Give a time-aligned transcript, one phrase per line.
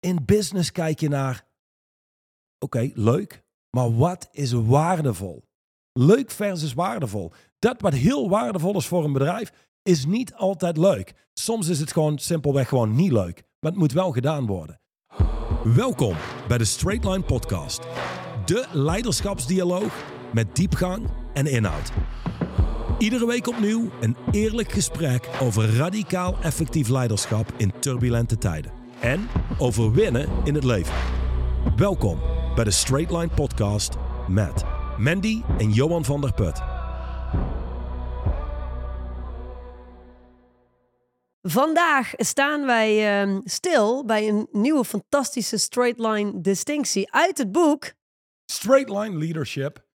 [0.00, 1.46] In business kijk je naar,
[2.58, 5.44] oké, leuk, maar wat is waardevol?
[5.92, 7.32] Leuk versus waardevol.
[7.58, 9.52] Dat wat heel waardevol is voor een bedrijf,
[9.82, 11.14] is niet altijd leuk.
[11.32, 14.80] Soms is het gewoon simpelweg gewoon niet leuk, maar het moet wel gedaan worden.
[15.64, 16.16] Welkom
[16.48, 17.80] bij de Straight Line Podcast.
[18.44, 21.92] De leiderschapsdialoog met diepgang en inhoud.
[22.98, 28.79] Iedere week opnieuw een eerlijk gesprek over radicaal effectief leiderschap in turbulente tijden.
[29.00, 29.28] En
[29.58, 30.94] over winnen in het leven.
[31.76, 32.20] Welkom
[32.54, 33.94] bij de Straight Line Podcast
[34.28, 34.64] met
[34.98, 36.58] Mandy en Johan van der Put.
[41.42, 47.92] Vandaag staan wij ehm, stil bij een nieuwe fantastische straight line distinctie uit het boek
[48.44, 49.88] Straight Line Leadership.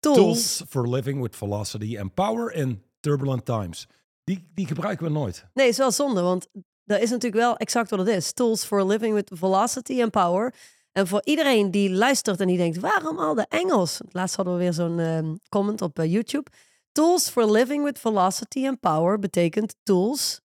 [0.00, 0.18] Tools.
[0.18, 3.88] Tools for Living with Velocity and Power in Turbulent Times.
[4.24, 5.46] Die, die gebruiken we nooit.
[5.54, 6.48] Nee, is wel zonde, want
[6.90, 8.32] dat is natuurlijk wel exact wat het is.
[8.32, 10.54] Tools for living with velocity and power.
[10.92, 14.00] En voor iedereen die luistert en die denkt, waarom al de Engels?
[14.08, 16.50] Laatst hadden we weer zo'n ehm, comment op eh, YouTube.
[16.92, 20.40] Tools for living with velocity and power betekent tools,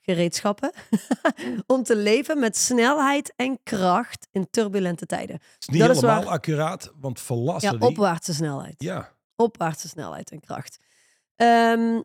[0.00, 0.72] gereedschappen,
[1.66, 5.36] om te leven met snelheid en kracht in turbulente tijden.
[5.36, 6.32] Het is niet Dat is helemaal waar.
[6.32, 7.76] accuraat, want Velocity...
[7.78, 8.74] Ja, opwaartse snelheid.
[8.78, 10.78] Ja, opwaartse snelheid en kracht.
[11.36, 12.00] Ehm,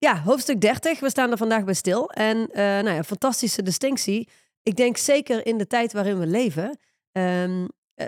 [0.00, 1.00] ja, hoofdstuk 30.
[1.00, 2.10] We staan er vandaag bij stil.
[2.10, 4.28] En eh, nou ja, fantastische distinctie.
[4.62, 6.78] Ik denk zeker in de tijd waarin we leven.
[7.12, 8.06] ehm, eh,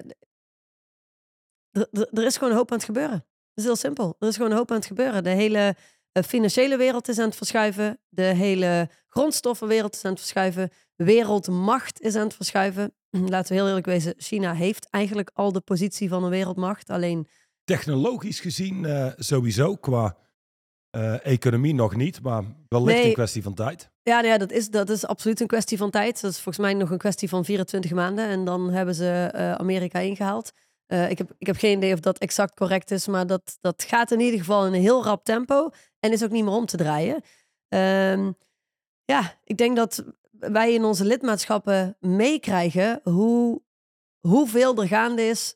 [2.13, 3.15] er- is gewoon een hoop aan het gebeuren.
[3.17, 4.17] Het is heel simpel.
[4.19, 5.25] Er is gewoon een hoop aan het gebeuren.
[5.25, 5.77] De hele
[6.13, 8.01] eh, financiële wereld is aan het verschuiven.
[8.09, 10.70] De hele grondstoffenwereld is aan het verschuiven.
[10.97, 12.95] Wereldmacht is aan het verschuiven.
[13.11, 16.91] Laten we heel eerlijk wezen, China heeft eigenlijk al de positie van een wereldmacht.
[16.91, 17.27] Alleen
[17.65, 20.17] technologisch gezien sowieso, qua
[20.93, 23.07] eh, economie nog niet, maar wellicht Nee.
[23.07, 23.91] een kwestie van tijd.
[24.03, 26.21] Ja, nou ja dat, is, dat is absoluut een kwestie van tijd.
[26.21, 28.27] Dat is volgens mij nog een kwestie van 24 maanden.
[28.27, 30.53] En dan hebben ze eh, Amerika ingehaald.
[30.87, 33.83] Eh, ik, heb, ik heb geen idee of dat exact correct is, maar dat, dat
[33.83, 35.70] gaat in ieder geval in een heel rap tempo.
[36.01, 37.23] En is ook niet meer om te draaien.
[37.69, 38.33] Ehm,
[39.05, 43.63] ja, ik denk dat wij in onze lidmaatschappen meekrijgen hoe,
[44.20, 45.55] hoeveel er gaande is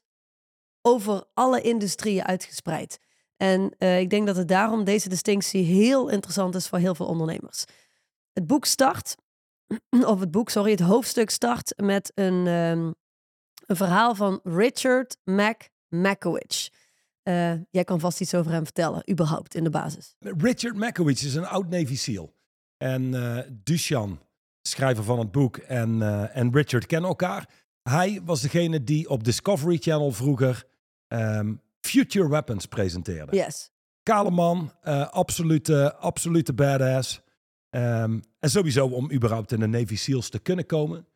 [0.82, 2.98] over alle industrieën uitgespreid.
[3.36, 7.06] En eh, ik denk dat het daarom deze distinctie heel interessant is voor heel veel
[7.06, 7.64] ondernemers.
[8.32, 9.14] Het boek start,
[10.12, 12.92] of het boek, sorry, het hoofdstuk start met een, ehm,
[13.66, 16.69] een verhaal van Richard Mac Makowicz.
[17.22, 20.14] Eh, jij kan vast iets over hem vertellen, überhaupt in de basis.
[20.18, 22.34] Richard Makowicz is een oud Navy SEAL.
[22.76, 23.10] En
[23.64, 24.20] Dushan,
[24.62, 27.48] schrijver van het boek, en, en Richard kennen elkaar.
[27.82, 30.64] Hij was degene die op Discovery Channel vroeger
[31.06, 31.54] ehm,
[31.86, 33.36] Future Weapons presenteerde.
[33.36, 33.70] Yes.
[34.02, 37.20] Kale man, eh, absolute, absolute badass.
[37.70, 41.06] Ehm, en sowieso om überhaupt in de Navy SEALs te kunnen komen,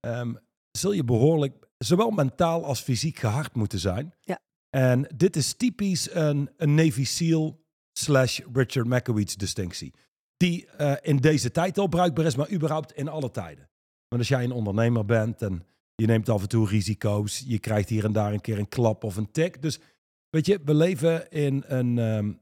[0.00, 0.34] ehm,
[0.70, 4.14] zul je behoorlijk, zowel mentaal als fysiek gehard moeten zijn.
[4.20, 4.38] Ja.
[4.70, 9.94] En dit is typisch een, een Navy SEAL slash Richard Makowicz distinctie.
[10.36, 13.68] Die eh, in deze tijd al bruikbaar is, maar überhaupt in alle tijden.
[14.08, 17.88] Want als jij een ondernemer bent en je neemt af en toe risico's, je krijgt
[17.88, 19.62] hier en daar een keer een klap of een tik.
[19.62, 19.80] Dus
[20.30, 22.32] weet je, we leven in een, ehm,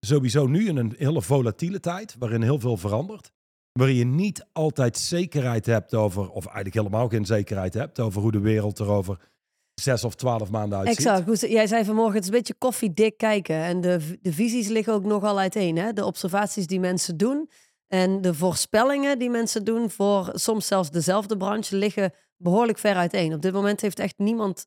[0.00, 3.30] sowieso nu in een hele volatiele tijd, waarin heel veel verandert.
[3.72, 8.32] Waarin je niet altijd zekerheid hebt over, of eigenlijk helemaal geen zekerheid hebt over hoe
[8.32, 9.18] de wereld er over
[9.74, 11.06] zes of twaalf maanden uitziet.
[11.06, 11.38] Exact.
[11.38, 13.56] Ze- Jij zei vanmorgen, het is een beetje koffiedik kijken.
[13.56, 15.76] En de, de visies liggen ook nogal uiteen.
[15.76, 15.92] Hè?
[15.92, 17.50] De observaties die mensen doen
[17.86, 23.34] en de voorspellingen die mensen doen voor soms zelfs dezelfde branche liggen behoorlijk ver uiteen.
[23.34, 24.66] Op dit moment heeft echt niemand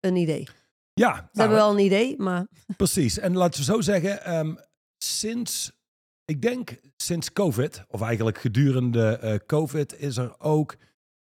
[0.00, 0.48] een idee.
[0.98, 3.18] Ze Ja, nou, hebben wel een idee, maar Precies.
[3.18, 4.54] En laten we zo zeggen, ehm,
[4.98, 5.72] sinds,
[6.24, 10.76] ik denk sinds COVID, of eigenlijk gedurende eh, COVID, is er ook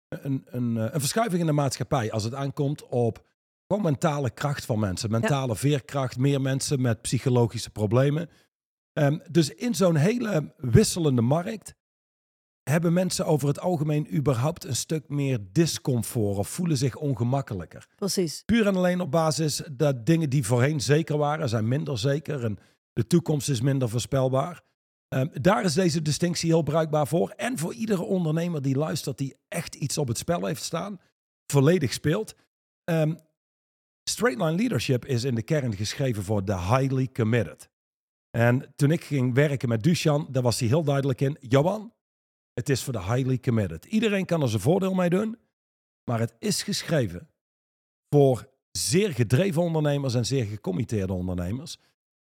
[0.08, 3.26] een, een, eh, een verschuiving in de maatschappij als het aankomt op
[3.66, 5.10] gewoon mentale kracht van mensen.
[5.10, 8.30] Mentale veerkracht, meer mensen met psychologische problemen.
[8.92, 11.74] Ehm, dus in zo'n hele wisselende markt
[12.62, 17.88] hebben mensen over het algemeen überhaupt een stuk meer discomfort of voelen zich ongemakkelijker.
[17.96, 18.42] precies.
[18.44, 22.44] Puur en alleen op basis dat dingen die voorheen zeker waren, zijn minder zeker.
[22.44, 22.58] En
[22.92, 24.62] de toekomst is minder voorspelbaar.
[25.08, 27.30] Ehm, daar is deze distinctie heel bruikbaar voor.
[27.30, 31.00] En voor iedere ondernemer die luistert, die echt iets op het spel heeft staan,
[31.46, 32.34] volledig speelt.
[32.84, 33.14] Ehm
[34.04, 37.70] Straight Line Leadership is in de kern geschreven voor de highly committed.
[38.30, 41.36] En toen ik ging werken met Dushan, daar was hij heel duidelijk in.
[41.40, 41.92] Johan,
[42.54, 43.84] het is voor de highly committed.
[43.84, 45.38] Iedereen kan er zijn voordeel mee doen,
[46.04, 47.28] maar het is geschreven
[48.08, 51.78] voor zeer gedreven ondernemers en zeer gecommitteerde ondernemers.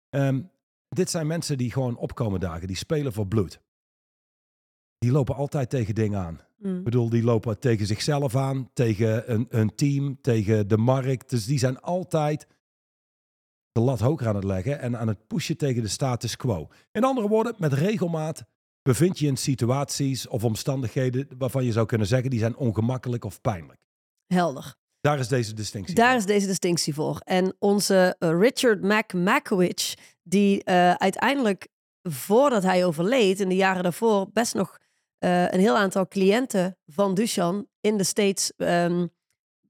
[0.09, 0.41] Ehm,
[0.89, 3.61] dit zijn mensen die gewoon opkomen dagen, die spelen voor bloed.
[4.99, 6.41] Die lopen altijd tegen dingen aan.
[6.57, 6.79] Mm.
[6.79, 11.31] Ik bedoel, die lopen tegen zichzelf aan, tegen een, een team, tegen de markt.
[11.31, 12.47] Dus die zijn altijd
[13.73, 16.69] de lat hoger aan het leggen en aan het pushen tegen de status quo.
[16.93, 18.45] In andere woorden, met regelmaat
[18.89, 23.41] bevind je in situaties of omstandigheden waarvan je zou kunnen zeggen die zijn ongemakkelijk of
[23.41, 23.81] pijnlijk.
[24.27, 24.75] Helder.
[25.01, 25.95] Daar is deze distinctie.
[25.95, 26.19] Daar voor.
[26.19, 27.21] is deze distinctie voor.
[27.25, 31.69] En onze eh, Richard Mac Makowicz, die eh, uiteindelijk
[32.03, 34.79] voordat hij overleed, in de jaren daarvoor, best nog
[35.19, 39.07] eh, een heel aantal cliënten van Duchan in de States ehm,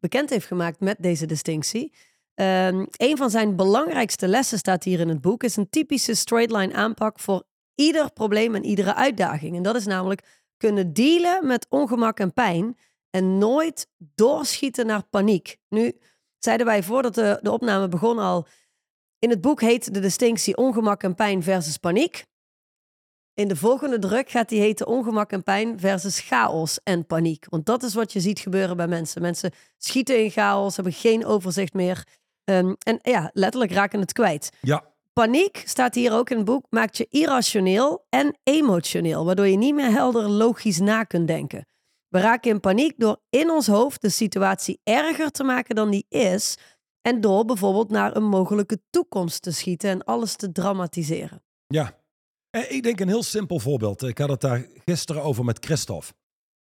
[0.00, 1.92] bekend heeft gemaakt met deze distinctie.
[2.34, 6.52] Ehm, een van zijn belangrijkste lessen staat hier in het boek, is een typische straight
[6.56, 7.46] line aanpak voor
[7.78, 9.56] ieder probleem en iedere uitdaging.
[9.56, 12.76] En dat is namelijk kunnen dealen met ongemak en pijn
[13.10, 15.56] en nooit doorschieten naar paniek.
[15.68, 15.98] Nu
[16.38, 18.46] zeiden wij voordat de, de opname begon al,
[19.18, 22.24] in het boek heet de distinctie ongemak en pijn versus paniek.
[23.34, 27.46] In de volgende druk gaat die heten ongemak en pijn versus chaos en paniek.
[27.48, 29.22] Want dat is wat je ziet gebeuren bij mensen.
[29.22, 32.06] Mensen schieten in chaos, hebben geen overzicht meer.
[32.44, 34.50] Ehm, en ja, letterlijk raken het kwijt.
[34.60, 34.84] Ja,
[35.18, 39.74] Paniek, staat hier ook in het boek, maakt je irrationeel en emotioneel, waardoor je niet
[39.74, 41.66] meer helder logisch na kunt denken.
[42.08, 46.06] We raken in paniek door in ons hoofd de situatie erger te maken dan die
[46.08, 46.58] is
[47.00, 51.42] en door bijvoorbeeld naar een mogelijke toekomst te schieten en alles te dramatiseren.
[51.66, 51.96] ja.
[52.50, 54.02] En ik denk een heel simpel voorbeeld.
[54.02, 56.12] Ik had het daar gisteren over met Christophe.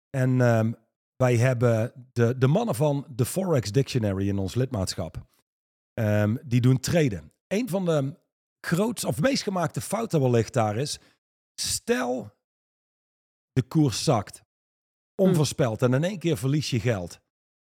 [0.10, 0.72] En ehm,
[1.16, 5.26] wij hebben de, de mannen van de Forex Dictionary in ons lidmaatschap.
[5.94, 7.32] Ehm, die doen traden.
[7.48, 8.18] Een van de
[8.62, 11.00] grootste of meest gemaakte fouten wellicht daar is.
[11.62, 12.32] Stel,
[13.52, 14.44] de koers zakt.
[15.16, 15.82] Onvoorspeld.
[15.82, 17.20] En in één keer verlies je geld.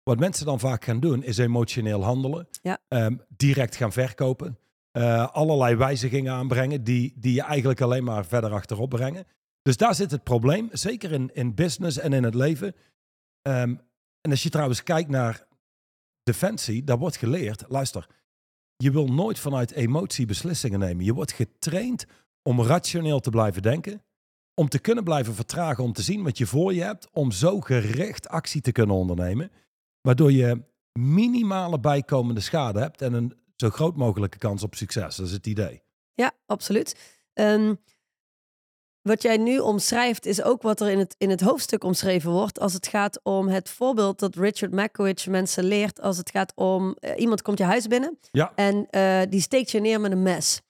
[0.03, 2.49] Wat mensen dan vaak gaan doen, is emotioneel handelen.
[2.63, 2.79] Ja.
[2.89, 4.59] Ehm, direct gaan verkopen.
[4.91, 9.27] eh, allerlei wijzigingen aanbrengen die, die je eigenlijk alleen maar verder achterop brengen.
[9.63, 10.69] Dus daar zit het probleem.
[10.73, 12.75] Zeker in, in business en in het leven.
[13.43, 13.75] Ehm,
[14.21, 15.47] en als je trouwens kijkt naar
[16.23, 17.65] defensie, daar wordt geleerd.
[17.69, 18.07] Luister,
[18.77, 21.05] je wil nooit vanuit emotie beslissingen nemen.
[21.05, 22.07] Je wordt getraind
[22.43, 24.03] om rationeel te blijven denken.
[24.55, 27.09] Om te kunnen blijven vertragen, om te zien wat je voor je hebt.
[27.13, 29.51] Om zo gericht actie te kunnen ondernemen.
[30.01, 30.63] Waardoor je
[30.93, 35.17] minimale bijkomende schade hebt en een zo groot mogelijke kans op succes.
[35.17, 35.83] Dat is het idee.
[36.15, 37.21] Ja, absoluut.
[37.33, 37.75] Ehm,
[39.05, 42.61] wat jij nu omschrijft is ook wat er in het, in het hoofdstuk omschreven wordt
[42.61, 46.97] als het gaat om het voorbeeld dat Richard Makowicz mensen leert als het gaat om
[46.99, 50.23] eh, iemand komt je huis binnen Ja, en eh, die steekt je neer met een
[50.23, 50.61] mes.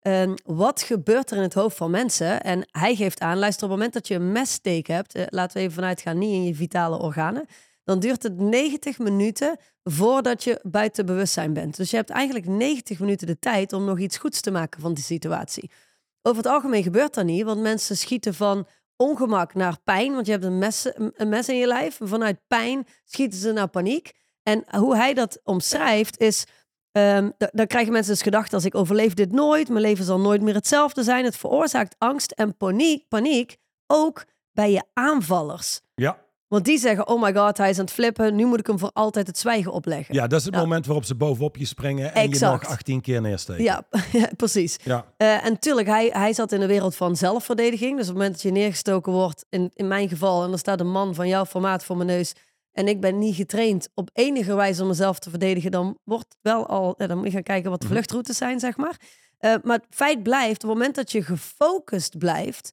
[0.00, 2.42] Ehm, wat gebeurt er in het hoofd van mensen?
[2.42, 5.56] En hij geeft aan, luister, op het moment dat je een messteek hebt, eh, laten
[5.56, 7.46] we even vanuit gaan, niet in je vitale organen,
[7.84, 11.76] dan duurt het 90 minuten voordat je buiten bewustzijn bent.
[11.76, 14.94] Dus je hebt eigenlijk 90 minuten de tijd om nog iets goeds te maken van
[14.94, 15.70] die situatie.
[16.22, 18.66] Over het algemeen gebeurt dat niet, want mensen schieten van
[18.96, 21.98] ongemak naar pijn, want je hebt een mes, een mes in je lijf.
[22.02, 24.12] Vanuit pijn schieten ze naar paniek.
[24.42, 26.44] En hoe hij dat omschrijft is,
[26.92, 30.20] ehm, da- dan krijgen mensen dus gedacht als ik overleef dit nooit, mijn leven zal
[30.20, 31.24] nooit meer hetzelfde zijn.
[31.24, 35.80] Het veroorzaakt angst en paniek, paniek ook bij je aanvallers.
[35.94, 36.20] ja.
[36.52, 38.78] Want die zeggen, oh my god, hij is aan het flippen, nu moet ik hem
[38.78, 40.14] voor altijd het zwijgen opleggen.
[40.14, 40.60] ja dat is het Ja.
[40.60, 42.62] moment waarop ze bovenop je springen en Exact.
[42.62, 43.64] je nog 18 keer neersteken.
[43.64, 43.84] ja,
[44.36, 44.76] precies.
[44.84, 45.04] ja.
[45.16, 47.90] Eh, en tuurlijk, hij, hij zat in de wereld van zelfverdediging.
[47.96, 50.80] Dus op het moment dat je neergestoken wordt, in, in mijn geval, en er staat
[50.80, 52.32] een man van jouw formaat voor mijn neus,
[52.72, 56.66] en ik ben niet getraind op enige wijze om mezelf te verdedigen, dan wordt wel
[56.66, 57.94] al, dan moet je gaan kijken wat de Mhm.
[57.94, 58.96] vluchtroutes zijn, zeg maar.
[59.38, 62.72] Eh, maar het feit blijft, op het moment dat je gefocust blijft,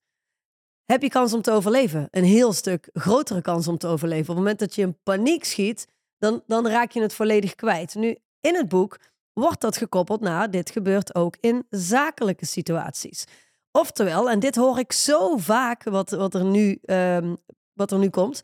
[0.92, 2.08] heb je kans om te overleven.
[2.12, 4.22] Een heel stuk grotere kans om te overleven.
[4.22, 7.96] Op het moment dat je in paniek schiet, dan, dan raak je het volledig kwijt.
[7.96, 8.98] Nu, in het boek
[9.34, 13.26] wordt dat gekoppeld naar dit gebeurt ook in zakelijke situaties.
[13.72, 17.36] Oftewel, en dit hoor ik zo vaak wat, wat, er, nu, ehm,
[17.74, 18.42] wat er nu komt.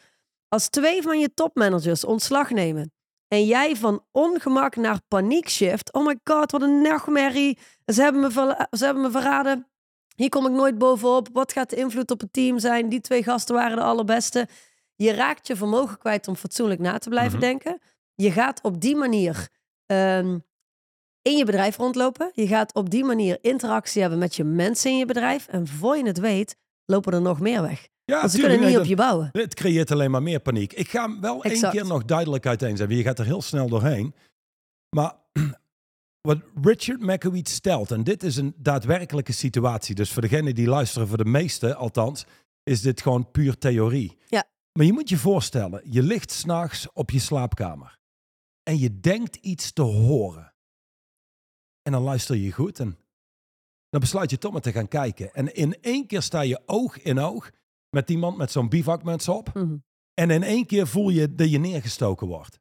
[0.47, 2.93] Als twee van je topmanagers ontslag nemen
[3.27, 5.93] en jij van ongemak naar paniek shift.
[5.93, 7.57] Oh my god, wat een nachtmerrie.
[7.85, 9.67] Ze hebben me, ze hebben me verraden.
[10.15, 11.29] Hier kom ik nooit bovenop.
[11.34, 12.89] Wat gaat de invloed op het team zijn?
[12.89, 14.48] Die twee gasten waren de allerbeste.
[14.95, 17.48] Je raakt je vermogen kwijt om fatsoenlijk na te blijven Mhm.
[17.48, 17.79] denken.
[18.15, 19.48] Je gaat op die manier
[19.86, 20.38] ehm,
[21.22, 22.29] in je bedrijf rondlopen.
[22.34, 25.48] Je gaat op die manier interactie hebben met je mensen in je bedrijf.
[25.48, 26.55] En voor je het weet,
[26.86, 27.88] lopen er nog meer weg.
[28.05, 29.29] Ja, Want ze tuurlijk, kunnen niet op je bouwen.
[29.31, 30.74] Het creëert alleen maar meer paniek.
[30.74, 32.98] Ik ga hem wel één keer nog duidelijk uiteenzetten.
[32.98, 34.13] Je gaat er heel snel doorheen.
[34.95, 35.13] Maar
[36.25, 39.96] wat Richard Makowitz stelt, en dit is een daadwerkelijke situatie.
[39.96, 42.25] Dus voor degene die luisteren, voor de meeste althans,
[42.63, 44.17] is dit gewoon puur theorie.
[44.27, 44.44] Ja.
[44.72, 48.00] Maar je moet je voorstellen, je ligt s'nachts op je slaapkamer.
[48.63, 50.53] En je denkt iets te horen.
[51.82, 52.98] En dan luister je goed en
[53.89, 55.34] dan besluit je toch maar te gaan kijken.
[55.34, 57.51] En in één keer sta je oog in oog
[57.89, 59.53] met iemand met zo'n bivakmuts op.
[59.53, 59.77] Mhm.
[60.13, 62.60] En in één keer voel je dat je neergestoken wordt.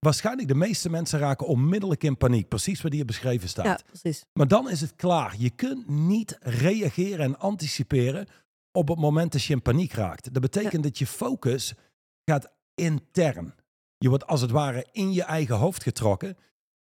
[0.00, 2.48] Waarschijnlijk de meeste mensen raken onmiddellijk in paniek.
[2.48, 3.64] Precies wat hier beschreven staat.
[3.64, 4.24] Ja, precies.
[4.32, 5.34] Maar dan is het klaar.
[5.38, 8.26] Je kunt niet reageren en anticiperen
[8.72, 10.32] op het moment dat je in paniek raakt.
[10.32, 11.74] Dat betekent dat je focus
[12.24, 13.54] gaat intern.
[13.98, 16.36] Je wordt als het ware in je eigen hoofd getrokken.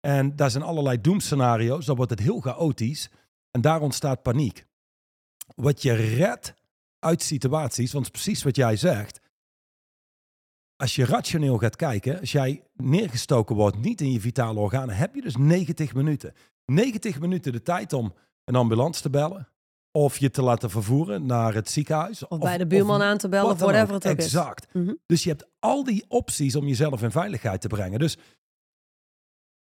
[0.00, 1.86] En daar zijn allerlei doemscenario's.
[1.86, 3.10] Dan wordt het heel chaotisch.
[3.50, 4.66] En daar ontstaat paniek.
[5.54, 6.54] Wat je redt
[6.98, 9.20] uit situaties, want precies wat jij zegt.
[10.84, 15.14] Als je rationeel gaat kijken, als jij neergestoken wordt, niet in je vitale organen, heb
[15.14, 16.32] je dus 90 minuten.
[16.64, 18.14] 90 minuten de tijd om
[18.44, 19.48] een ambulance te bellen.
[19.92, 22.26] Of je te laten vervoeren naar het ziekenhuis.
[22.28, 24.02] Of bij de buurman aan te bellen, of whatever ook.
[24.02, 24.24] het ook is.
[24.24, 24.74] Exact.
[24.74, 24.94] Mhm.
[25.06, 27.98] Dus je hebt al die opties om jezelf in veiligheid te brengen.
[27.98, 28.18] Dus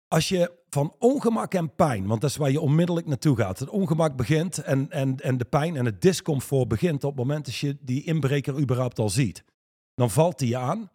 [0.09, 3.59] als je van ongemak en pijn, want dat is waar je onmiddellijk naartoe gaat.
[3.59, 7.45] Het ongemak begint en, en, en de pijn en het discomfort begint op het moment
[7.45, 9.45] dat je die inbreker überhaupt al ziet.
[9.95, 10.91] Dan valt die je aan.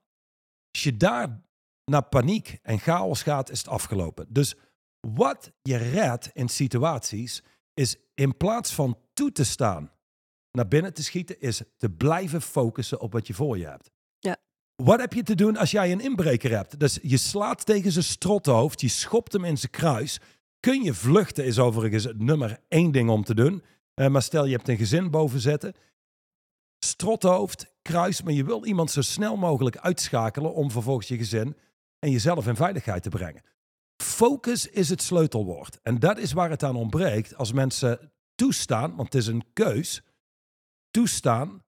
[0.71, 1.41] Als je daar
[1.85, 4.25] naar paniek en chaos gaat, is het afgelopen.
[4.29, 4.55] Dus
[5.07, 9.91] wat je redt in situaties is in plaats van toe te staan
[10.51, 13.91] naar binnen te schieten, is te blijven focussen op wat je voor je hebt.
[14.19, 14.37] Ja.
[14.75, 16.79] Wat heb je te doen als jij een inbreker hebt?
[16.79, 20.19] Dus je slaat tegen zijn strothoofd, je schopt hem in zijn kruis.
[20.59, 23.63] Kun je vluchten is overigens het nummer één ding om te doen.
[23.93, 25.73] Eh, maar stel je hebt een gezin boven zetten.
[26.85, 31.57] Strothoofd, kruis, maar je wil iemand zo snel mogelijk uitschakelen om vervolgens je gezin
[31.99, 33.43] en jezelf in veiligheid te brengen.
[34.03, 35.79] Focus is het sleutelwoord.
[35.81, 40.01] En dat is waar het aan ontbreekt als mensen toestaan, want het is een keus,
[40.91, 41.63] toestaan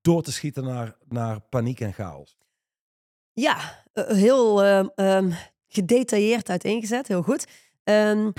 [0.00, 2.36] door te schieten naar, naar paniek en chaos.
[3.32, 5.32] Ja, eh, heel ehm, ehm,
[5.66, 7.08] gedetailleerd uiteengezet.
[7.08, 7.46] Heel goed.
[7.82, 8.30] Ehm,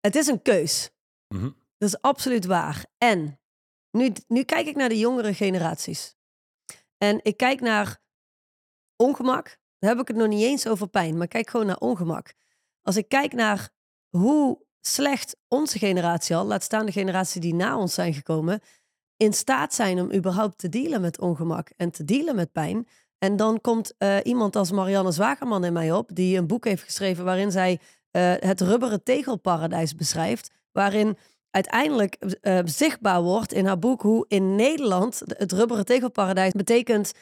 [0.00, 0.90] het is een keus.
[1.28, 1.50] Mhm.
[1.78, 2.86] Dat is absoluut waar.
[2.98, 3.38] En
[3.94, 6.16] nu, nu kijk ik naar de jongere generaties.
[6.98, 8.00] En ik kijk naar
[8.96, 9.58] ongemak.
[9.78, 12.34] Dan heb ik het nog niet eens over pijn, maar kijk gewoon naar ongemak.
[12.82, 13.70] Als ik kijk naar
[14.08, 18.60] hoe slecht onze generatie al, laat staan de generatie die na ons zijn gekomen,
[19.16, 22.88] in staat zijn om überhaupt te dealen met ongemak en te dealen met pijn.
[23.18, 26.82] En dan komt eh, iemand als Marianne Zwagerman in mij op, die een boek heeft
[26.82, 31.16] geschreven waarin zij eh, het rubberen tegelparadijs beschrijft, waarin
[31.54, 37.12] uiteindelijk eh, zichtbaar wordt in haar boek hoe in Nederland het rubberen tegelparadijs betekent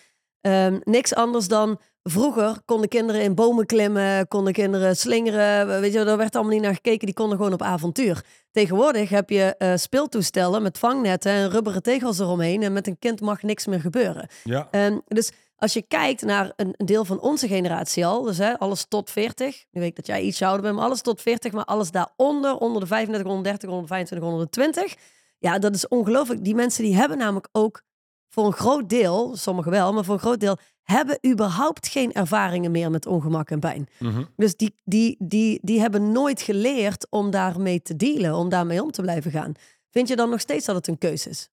[0.40, 6.04] ehm, niks anders dan vroeger konden kinderen in bomen klimmen, konden kinderen slingeren, weet je,
[6.04, 8.24] daar werd allemaal niet naar gekeken, die konden gewoon op avontuur.
[8.50, 13.20] Tegenwoordig heb je eh, speeltoestellen met vangnetten en rubberen tegels eromheen en met een kind
[13.20, 14.28] mag niks meer gebeuren.
[14.44, 14.68] Ja.
[14.70, 18.58] Ehm, dus als je kijkt naar een, een deel van onze generatie al, dus hè,
[18.58, 19.64] alles tot 40.
[19.70, 22.56] Nu weet ik dat jij iets ouder bent, maar alles tot 40, maar alles daaronder,
[22.56, 24.94] onder de 35, 130, 125, 120.
[25.38, 26.44] Ja, dat is ongelooflijk.
[26.44, 27.82] Die mensen die hebben namelijk ook
[28.28, 32.70] voor een groot deel, sommigen wel, maar voor een groot deel, hebben überhaupt geen ervaringen
[32.70, 33.88] meer met ongemak en pijn.
[33.98, 34.24] Mhm.
[34.36, 38.90] Dus die, die, die, die hebben nooit geleerd om daarmee te dealen, om daarmee om
[38.90, 39.52] te blijven gaan.
[39.90, 41.48] Vind je dan nog steeds dat het een keuze is?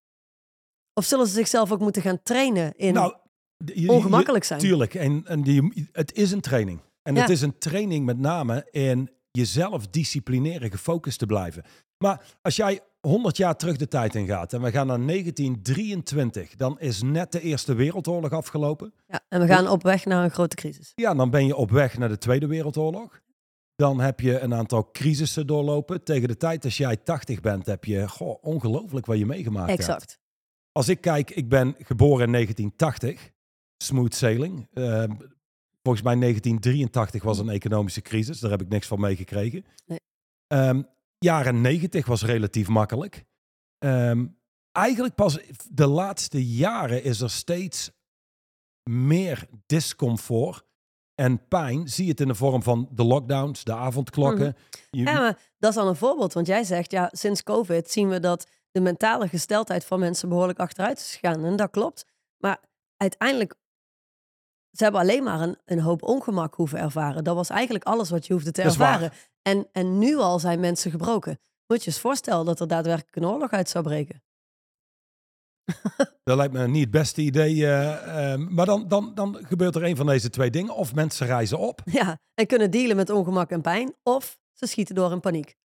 [0.94, 3.14] Of zullen ze zichzelf ook moeten gaan trainen in Nou,
[3.66, 4.60] je- ongemakkelijk zijn?
[4.60, 6.80] Tuurlijk, en, en die, het is een training.
[7.02, 7.22] En Ja.
[7.22, 11.64] het is een training met name in jezelf disciplineren, gefocust te blijven.
[11.98, 16.56] Maar als jij 100 jaar terug de tijd in gaat en we gaan naar 1923,
[16.56, 18.94] dan is net de Eerste Wereldoorlog afgelopen.
[19.08, 20.92] Ja, en we gaan op weg naar een grote crisis.
[20.96, 23.22] Ja, dan ben je op weg naar de Tweede Wereldoorlog.
[23.76, 26.04] Dan heb je een aantal crisissen doorlopen.
[26.04, 29.80] Tegen de tijd als jij 80 bent, heb je goh, ongelooflijk wat je meegemaakt hebt.
[29.80, 30.20] Exact.
[30.72, 33.32] Als ik kijk, ik ben geboren in 1980.
[33.84, 34.68] Smooth sailing.
[34.74, 35.04] Eh,
[35.84, 38.40] volgens mij 1983 was een economische crisis.
[38.40, 39.66] Daar heb ik niks van meegekregen.
[39.86, 40.00] Nee.
[40.48, 40.82] Ehm,
[41.20, 43.26] jaren 90 was relatief makkelijk.
[43.78, 44.26] Ehm,
[44.72, 45.40] eigenlijk pas
[45.72, 47.92] de laatste jaren is er steeds
[48.90, 50.64] meer discomfort
[51.16, 51.88] en pijn.
[51.88, 54.56] Zie je het in de vorm van de lockdowns, de avondklokken.
[54.90, 56.34] Je- Ja, maar dat is dan een voorbeeld.
[56.34, 60.60] Want jij zegt, ja, sinds COVID zien we dat de mentale gesteldheid van mensen behoorlijk
[60.60, 61.46] achteruit is gegaan.
[61.46, 62.06] En dat klopt.
[62.38, 62.60] Maar
[62.98, 63.56] uiteindelijk,
[64.72, 67.24] ze hebben alleen maar een, een hoop ongemak hoeven ervaren.
[67.24, 69.12] Dat was eigenlijk alles wat je hoefde te ervaren.
[69.42, 71.40] En, en nu al zijn mensen gebroken.
[71.68, 74.24] Moet je eens voorstellen dat er daadwerkelijk een oorlog uit zou breken.
[76.24, 77.66] Dat lijkt me niet het beste idee.
[77.66, 80.76] eh, ehm, maar dan, dan, dan gebeurt er een van deze twee dingen.
[80.76, 81.82] Of mensen reizen op.
[81.86, 83.94] Ja, en kunnen dealen met ongemak en pijn.
[84.04, 85.56] Of ze schieten door in paniek.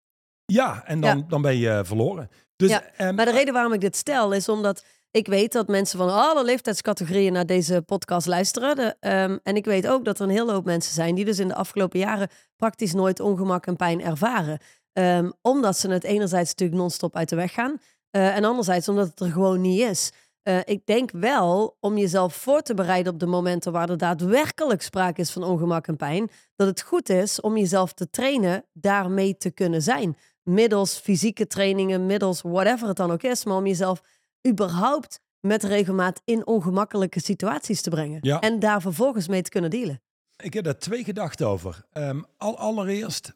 [0.45, 1.25] Ja, en dan, Ja.
[1.29, 2.31] dan ben je eh, verloren.
[2.57, 4.85] Dus, Ja, ehm, Maar de reden waarom ik dit stel is omdat
[5.15, 8.97] ik weet dat mensen van alle leeftijdscategorieën naar deze podcast luisteren.
[9.01, 11.49] Ehm, en ik weet ook dat er een hele hoop mensen zijn die dus in
[11.49, 14.59] de afgelopen jaren praktisch nooit ongemak en pijn ervaren.
[14.93, 17.79] Ehm, omdat ze het enerzijds natuurlijk non-stop uit de weg gaan.
[18.11, 20.13] eh, en anderzijds omdat het er gewoon niet is.
[20.43, 24.83] Eh, ik denk wel, om jezelf voor te bereiden op de momenten waar er daadwerkelijk
[24.83, 29.37] sprake is van ongemak en pijn, dat het goed is om jezelf te trainen daarmee
[29.37, 30.17] te kunnen zijn.
[30.43, 34.03] Middels fysieke trainingen, middels whatever het dan ook is, maar om jezelf
[34.49, 38.19] überhaupt met regelmaat in ongemakkelijke situaties te brengen.
[38.21, 38.41] Ja.
[38.41, 40.03] En daar vervolgens mee te kunnen dealen.
[40.37, 41.85] Ik heb daar twee gedachten over.
[41.93, 43.35] Ehm, al, allereerst,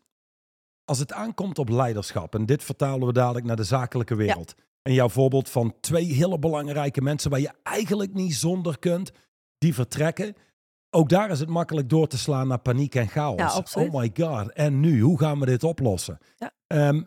[0.85, 4.55] als het aankomt op leiderschap, en dit vertalen we dadelijk naar de zakelijke wereld.
[4.83, 9.13] En jouw voorbeeld van twee hele belangrijke mensen waar je eigenlijk niet zonder kunt,
[9.59, 10.35] die vertrekken.
[10.91, 13.73] Ook daar is het makkelijk door te slaan naar paniek en chaos.
[13.75, 13.83] Ja.
[13.83, 15.01] Oh my god, en nu?
[15.01, 16.19] Hoe gaan we dit oplossen?
[16.37, 16.53] Ja.
[16.67, 17.03] Ehm,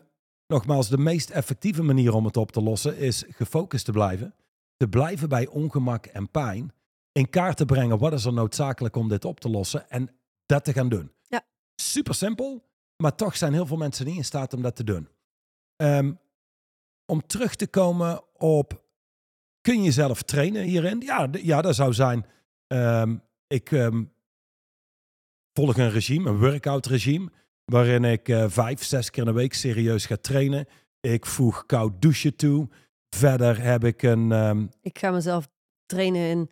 [0.52, 4.34] nogmaals, de meest effectieve manier om het op te lossen is gefocust te blijven.
[4.76, 6.72] Te blijven bij ongemak en pijn.
[7.12, 9.90] In kaart te brengen wat is er noodzakelijk om dit op te lossen.
[9.90, 10.10] En
[10.46, 11.12] dat te gaan doen.
[11.28, 11.42] Ja.
[11.74, 15.08] Super simpel, maar toch zijn heel veel mensen niet in staat om dat te doen.
[15.76, 16.12] Ehm,
[17.06, 18.84] om terug te komen op,
[19.60, 21.00] kun je jezelf trainen hierin?
[21.00, 22.26] Ja, ja dat zou zijn.
[22.66, 23.16] ehm,
[23.46, 24.04] ik ehm,
[25.52, 27.30] volg een regime, een workout regime,
[27.64, 30.66] waarin ik eh, vijf, zes keer in de week serieus ga trainen.
[31.00, 32.68] Ik voeg koud douchen toe.
[33.16, 35.48] Verder heb ik een, ehm, Ik ga mezelf
[35.86, 36.50] trainen in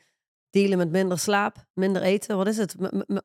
[0.50, 2.36] dealen met minder slaap, minder eten.
[2.36, 2.74] Wat is het?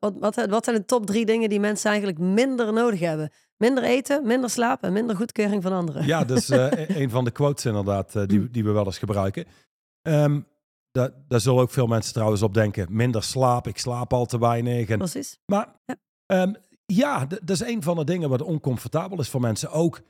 [0.00, 0.14] Wat,
[0.48, 3.30] wat, zijn de top drie dingen die mensen eigenlijk minder nodig hebben?
[3.56, 6.06] Minder eten, minder slaap en minder goedkeuring van anderen.
[6.06, 8.84] Ja, dat is eh, e- een van de quotes inderdaad eh, die, die we wel
[8.84, 9.44] eens gebruiken.
[10.02, 10.40] Ehm
[10.96, 12.86] daar, daar zullen ook veel mensen trouwens op denken.
[12.90, 14.88] Minder slaap, ik slaap al te weinig.
[14.88, 15.38] En, Precies.
[15.46, 15.96] maar Ja.
[16.26, 16.54] ja,
[16.86, 19.70] ja dat is een van de dingen wat oncomfortabel is voor mensen.
[19.70, 20.00] Ook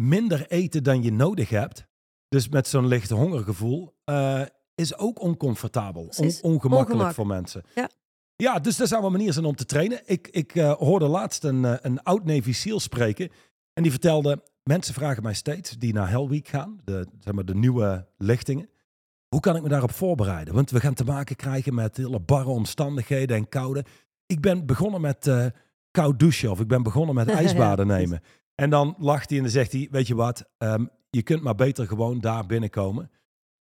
[0.00, 1.86] minder eten dan je nodig hebt.
[2.28, 4.42] Dus met zo'n licht hongergevoel eh,
[4.74, 6.02] is ook oncomfortabel.
[6.16, 7.14] On- ongemakkelijk Ongemak.
[7.14, 7.62] voor mensen.
[7.74, 7.88] Ja.
[8.36, 10.00] Ja, dus dat zou wel een manier zijn om te trainen.
[10.04, 13.30] Ik, ik eh, hoorde laatst een, eh, een oud Navy SEAL spreken.
[13.72, 17.44] En die vertelde, mensen vragen mij steeds die naar Hell Week gaan, de, zeg maar
[17.44, 18.68] de nieuwe lichtingen.
[19.28, 20.54] Hoe kan ik me daarop voorbereiden?
[20.54, 23.84] Want we gaan te maken krijgen met hele barre omstandigheden en koude.
[24.26, 25.26] Ik ben begonnen met
[25.94, 28.20] koud douchen of ik ben begonnen met ijsbaden nemen.
[28.54, 31.54] En dan lacht hij en dan zegt hij, weet je wat, Ehm, je kunt maar
[31.54, 33.10] beter gewoon daar binnenkomen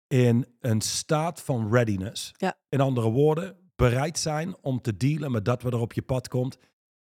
[0.07, 2.31] in een staat van readiness.
[2.37, 2.57] Ja.
[2.69, 6.27] In andere woorden, bereid zijn om te dealen met dat wat er op je pad
[6.27, 6.57] komt.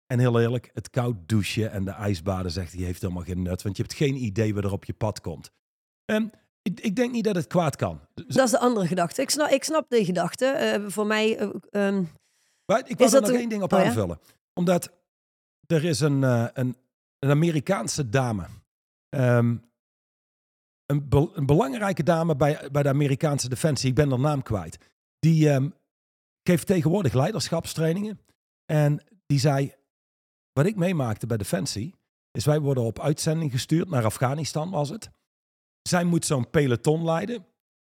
[0.06, 3.62] En heel eerlijk, het koud douchen en de ijsbaden, zegt hij, heeft helemaal geen nut.
[3.62, 5.50] Want je hebt geen idee wat er op je pad komt.
[6.04, 6.26] Ehm,
[6.62, 8.00] ik, ik denk niet dat het kwaad kan.
[8.14, 9.22] Dat is de andere gedachte.
[9.22, 10.46] Ik snap, ik snap de gedachte.
[10.46, 12.02] Eh, voor mij, eh, ehm,
[12.66, 13.84] Maar ik wil er nog een- één ding op Oh ja?
[13.84, 14.18] aanvullen.
[14.54, 14.90] Omdat
[15.66, 16.76] er is een, eh, een,
[17.18, 18.46] een Amerikaanse dame.
[19.08, 19.56] Ehm,
[20.86, 23.88] een, een belangrijke dame bij, bij de Amerikaanse Defensie.
[23.88, 24.78] Ik ben haar naam kwijt.
[25.18, 25.68] Die ehm,
[26.42, 28.20] geeft tegenwoordig leiderschapstrainingen.
[28.64, 29.74] En die zei,
[30.52, 31.94] wat ik meemaakte bij Defensie,
[32.30, 35.10] is wij worden op uitzending gestuurd naar Afghanistan was het.
[35.82, 37.46] Zij moet zo'n peloton leiden.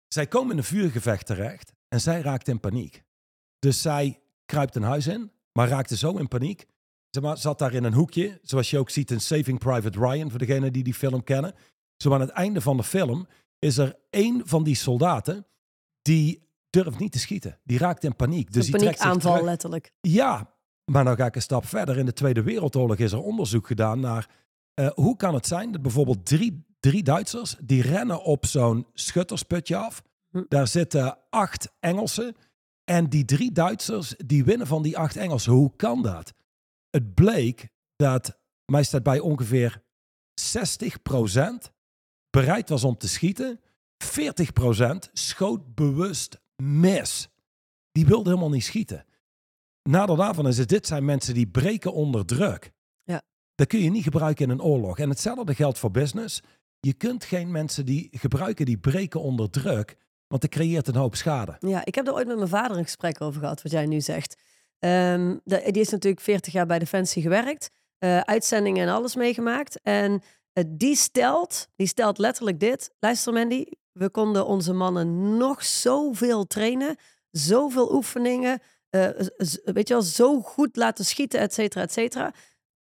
[0.08, 3.02] Zij komen in een vuurgevecht terecht en zij raakt in paniek.
[3.58, 6.66] Dus zij kruipt een huis in, maar raakte zo in paniek.
[7.14, 10.30] Zeg maar, zat daar in een hoekje, zoals je ook ziet in Saving Private Ryan,
[10.30, 11.54] voor degenen die die film kennen.
[11.96, 13.26] Zo aan het einde van de film
[13.58, 15.46] is er één van die soldaten
[16.02, 17.58] die durft niet te schieten.
[17.64, 18.52] Die raakt in paniek.
[18.52, 19.92] Dus een zich paniekaanval letterlijk.
[20.00, 21.98] Ja, maar dan ga ik een stap verder.
[21.98, 24.28] In de Tweede Wereldoorlog is er onderzoek gedaan naar
[24.74, 29.76] eh, hoe kan het zijn dat bijvoorbeeld drie, drie Duitsers die rennen op zo'n schuttersputje
[29.76, 30.02] af.
[30.30, 30.42] Hm.
[30.48, 32.36] Daar zitten acht Engelsen.
[32.84, 35.52] En die drie Duitsers die winnen van die acht Engelsen.
[35.52, 36.32] Hoe kan dat?
[36.92, 39.82] Het bleek dat mij staat bij ongeveer
[40.40, 41.72] 60%
[42.30, 43.60] bereid was om te schieten.
[44.04, 44.12] 40%
[45.12, 47.28] schoot bewust mis.
[47.92, 49.04] Die wilde helemaal niet schieten.
[49.82, 52.72] Nadeel daarvan is het, dit zijn mensen die breken onder druk.
[53.02, 53.22] Ja.
[53.54, 54.98] Dat kun je niet gebruiken in een oorlog.
[54.98, 56.40] En hetzelfde geldt voor business.
[56.80, 61.14] Je kunt geen mensen die gebruiken die breken onder druk, want dat creëert een hoop
[61.14, 61.56] schade.
[61.58, 64.00] Ja, ik heb er ooit met mijn vader een gesprek over gehad, wat jij nu
[64.00, 64.42] zegt.
[64.82, 69.80] Ehm, de- die is natuurlijk 40 jaar bij Defensie gewerkt, eh, uitzendingen en alles meegemaakt.
[69.82, 72.90] En eh, die stelt, die stelt letterlijk dit.
[73.00, 76.96] Luister Mandy, we konden onze mannen nog zoveel trainen,
[77.30, 79.08] zoveel oefeningen, eh,
[79.64, 82.32] weet je wel, zo goed laten schieten, et cetera, et cetera.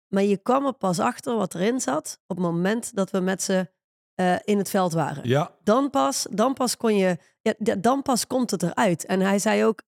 [0.08, 3.42] Maar je kwam er pas achter wat erin zat op het moment dat we met
[3.42, 3.68] ze
[4.44, 8.50] in het veld waren Ja, dan pas, dan pas kon je, ja, dan pas komt
[8.50, 9.04] het eruit.
[9.06, 9.82] En hij zei ook,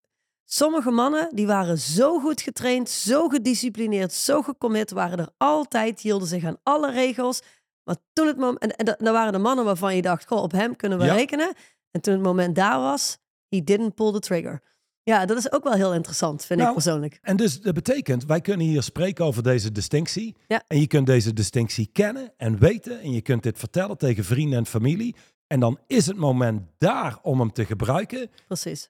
[0.53, 6.29] sommige mannen die waren zo goed getraind, zo gedisciplineerd, zo gecommit, waren er altijd, hielden
[6.29, 7.41] zich aan alle regels.
[7.85, 10.53] Maar toen het moment, en, en dan waren de mannen waarvan je dacht, goh, op
[10.53, 11.15] hem kunnen we Ja.
[11.15, 11.53] rekenen.
[11.91, 14.63] En toen het moment daar was, he didn't pull the trigger.
[15.03, 17.19] Ja, dat is ook wel heel interessant, vind Nou, ik persoonlijk.
[17.23, 20.37] en dus dat betekent, wij kunnen hier spreken over deze distinctie.
[20.47, 20.63] Ja.
[20.67, 23.01] En je kunt deze distinctie kennen en weten.
[23.01, 25.15] En je kunt dit vertellen tegen vrienden en familie.
[25.47, 28.31] En dan is het moment daar om hem te gebruiken.
[28.47, 28.89] Precies.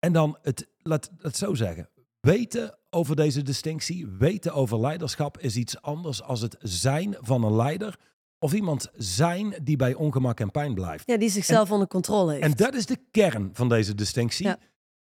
[0.00, 1.88] En dan, het, laat het zo zeggen,
[2.20, 7.56] weten over deze distinctie, weten over leiderschap is iets anders als het zijn van een
[7.56, 7.98] leider
[8.38, 11.02] of iemand zijn die bij ongemak en pijn blijft.
[11.06, 12.44] Ja, die zichzelf onder controle heeft.
[12.44, 14.46] En dat is de kern van deze distinctie.
[14.46, 14.58] Ja.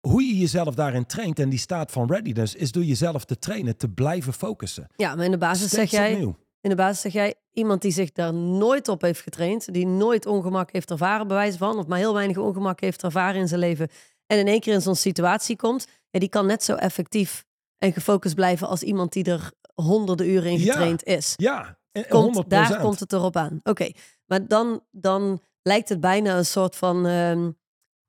[0.08, 3.78] Hoe je jezelf daarin traint en die staat van readiness is door jezelf te trainen,
[3.78, 4.88] te blijven focussen.
[4.96, 6.36] ja, maar in de basis zeg jij, opnieuw.
[6.62, 10.26] in de basis zeg jij, iemand die zich daar nooit op heeft getraind, die nooit
[10.26, 13.60] ongemak heeft ervaren, bij wijze van, of maar heel weinig ongemak heeft ervaren in zijn
[13.60, 13.90] leven,
[14.32, 17.46] en in één keer in zo'n situatie komt, ja, die kan net zo effectief
[17.78, 20.72] en gefocust blijven als iemand die er honderden uren in Ja.
[20.72, 21.34] getraind is.
[21.38, 22.48] Ja, en- en Komt, 100%.
[22.50, 23.60] daar komt het erop aan.
[23.64, 23.92] Oké,
[24.26, 27.06] maar dan, dan lijkt het bijna een soort van.
[27.06, 27.50] ehm,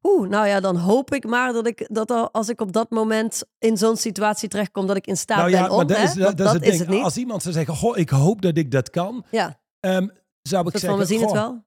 [0.05, 2.91] Oeh, nou ja, dan hoop ik maar dat ik dat al- als ik op dat
[2.91, 5.77] moment in zo'n situatie terechtkom, dat ik in staat Nou ja, ben om.
[5.77, 6.03] maar dat hè?
[6.03, 6.79] is, dat, is het ding.
[6.79, 7.03] het niet.
[7.03, 10.07] Als iemand zou zeggen, goh, ik hoop dat ik dat kan, Ja, ehm,
[10.43, 11.65] zou ik dat zeggen, van we zien het wel.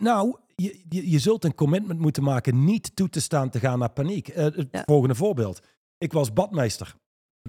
[0.00, 3.78] Nou, je, je, je zult een commitment moeten maken niet toe te staan te gaan
[3.78, 4.28] naar paniek.
[4.28, 4.82] Eh, het Ja.
[4.86, 5.60] volgende voorbeeld.
[5.98, 6.94] Ik was badmeester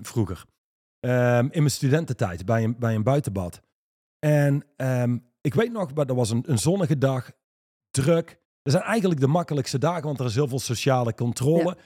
[0.01, 0.45] vroeger.
[0.99, 3.61] Ehm, in mijn studententijd bij een, bij een buitenbad.
[4.19, 7.31] En ehm, ik weet nog, maar dat was een, een zonnige dag,
[7.91, 8.39] druk.
[8.61, 11.77] Dat zijn eigenlijk de makkelijkste dagen, want er is heel veel sociale controle.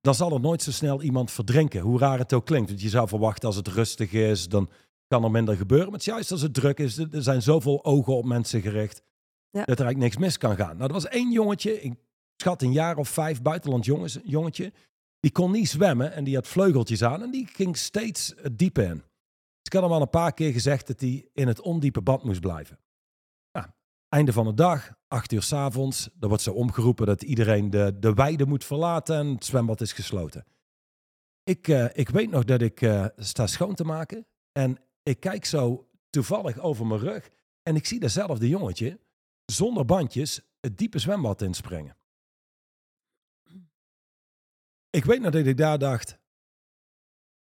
[0.00, 2.68] Dan zal er nooit zo snel iemand verdrinken, hoe raar het ook klinkt.
[2.68, 4.70] Want je zou verwachten als het rustig is, dan
[5.06, 5.86] kan er minder gebeuren.
[5.86, 9.02] Maar het is juist als het druk is, er zijn zoveel ogen op mensen gericht,
[9.64, 10.76] Dat er eigenlijk niks mis kan gaan.
[10.76, 11.94] Nou, er was één jongetje, ik
[12.36, 13.84] schat een jaar of vijf, buitenland
[14.24, 14.72] jongetje.
[15.20, 18.82] Die kon niet zwemmen en die had vleugeltjes aan en die ging steeds het diepe
[18.82, 18.96] in.
[18.96, 22.24] Dus ik had hem al een paar keer gezegd dat hij in het ondiepe bad
[22.24, 22.78] moest blijven.
[23.52, 23.66] Nou,
[24.08, 26.08] einde van de dag, acht uur s'avonds.
[26.20, 29.92] Er wordt zo omgeroepen dat iedereen de, de weide moet verlaten en het zwembad is
[29.92, 30.44] gesloten.
[31.42, 35.44] Ik, eh, ik weet nog dat ik eh, sta schoon te maken en ik kijk
[35.44, 37.30] zo toevallig over mijn rug
[37.62, 38.98] en ik zie datzelfde jongetje
[39.46, 41.96] zonder bandjes het diepe zwembad inspringen.
[44.90, 46.18] Ik weet nog dat ik daar dacht,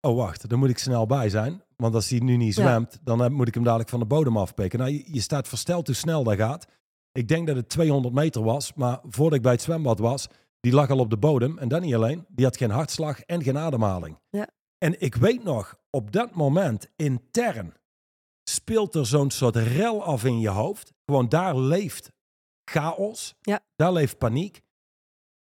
[0.01, 1.63] oh wacht, daar moet ik snel bij zijn.
[1.75, 2.62] Want als hij nu niet Ja.
[2.62, 4.79] zwemt, dan eh, moet ik hem dadelijk van de bodem afpikken.
[4.79, 6.67] Nou, je, je staat versteld hoe snel dat gaat.
[7.12, 10.27] Ik denk dat het 200 meter was, maar voordat ik bij het zwembad was,
[10.60, 11.58] die lag al op de bodem.
[11.58, 14.19] En dan niet alleen, die had geen hartslag en geen ademhaling.
[14.29, 14.49] Ja.
[14.77, 17.73] En ik weet nog, op dat moment intern
[18.49, 20.93] speelt er zo'n soort rel af in je hoofd.
[21.05, 22.12] Gewoon daar leeft
[22.65, 23.60] chaos, Ja.
[23.75, 24.62] daar leeft paniek.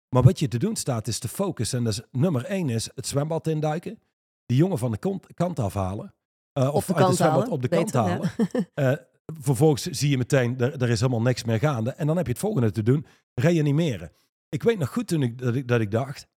[0.09, 1.79] Maar wat je te doen staat is te focussen.
[1.79, 3.99] En dat is, nummer één is het zwembad induiken.
[4.47, 6.15] Die jongen van de kant afhalen.
[6.53, 7.51] Eh, de uit het zwembad halen.
[7.51, 8.03] op de kant ja.
[8.07, 8.31] halen.
[8.75, 8.93] Eh,
[9.41, 11.91] vervolgens zie je meteen, er, er is helemaal niks meer gaande.
[11.91, 14.13] En dan heb je het volgende te doen, reanimeren.
[14.49, 16.29] Ik weet nog goed toen ik, dat, ik, dat ik dacht,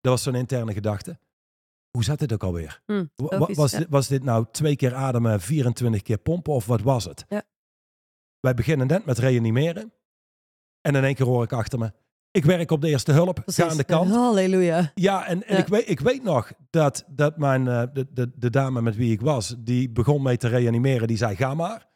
[0.00, 1.18] dat was zo'n interne gedachte.
[1.92, 2.82] Hoe zat dit ook alweer?
[2.86, 3.84] Hm, logisch, was, ja.
[3.88, 7.24] was dit nou twee keer ademen, 24 keer pompen of wat was het?
[7.28, 7.42] Ja.
[8.40, 9.92] Wij beginnen net met reanimeren.
[10.80, 11.92] En in één keer hoor ik achter me,
[12.30, 14.10] ik werk op de eerste hulp, ga aan de kant.
[14.10, 14.90] Halleluja.
[14.94, 15.60] Ja, en, en Ja.
[15.60, 19.12] Ik, weet, ik weet nog dat, dat mijn, eh, de, de, de dame met wie
[19.12, 21.90] ik was, die begon mee te reanimeren, die zei, ga maar.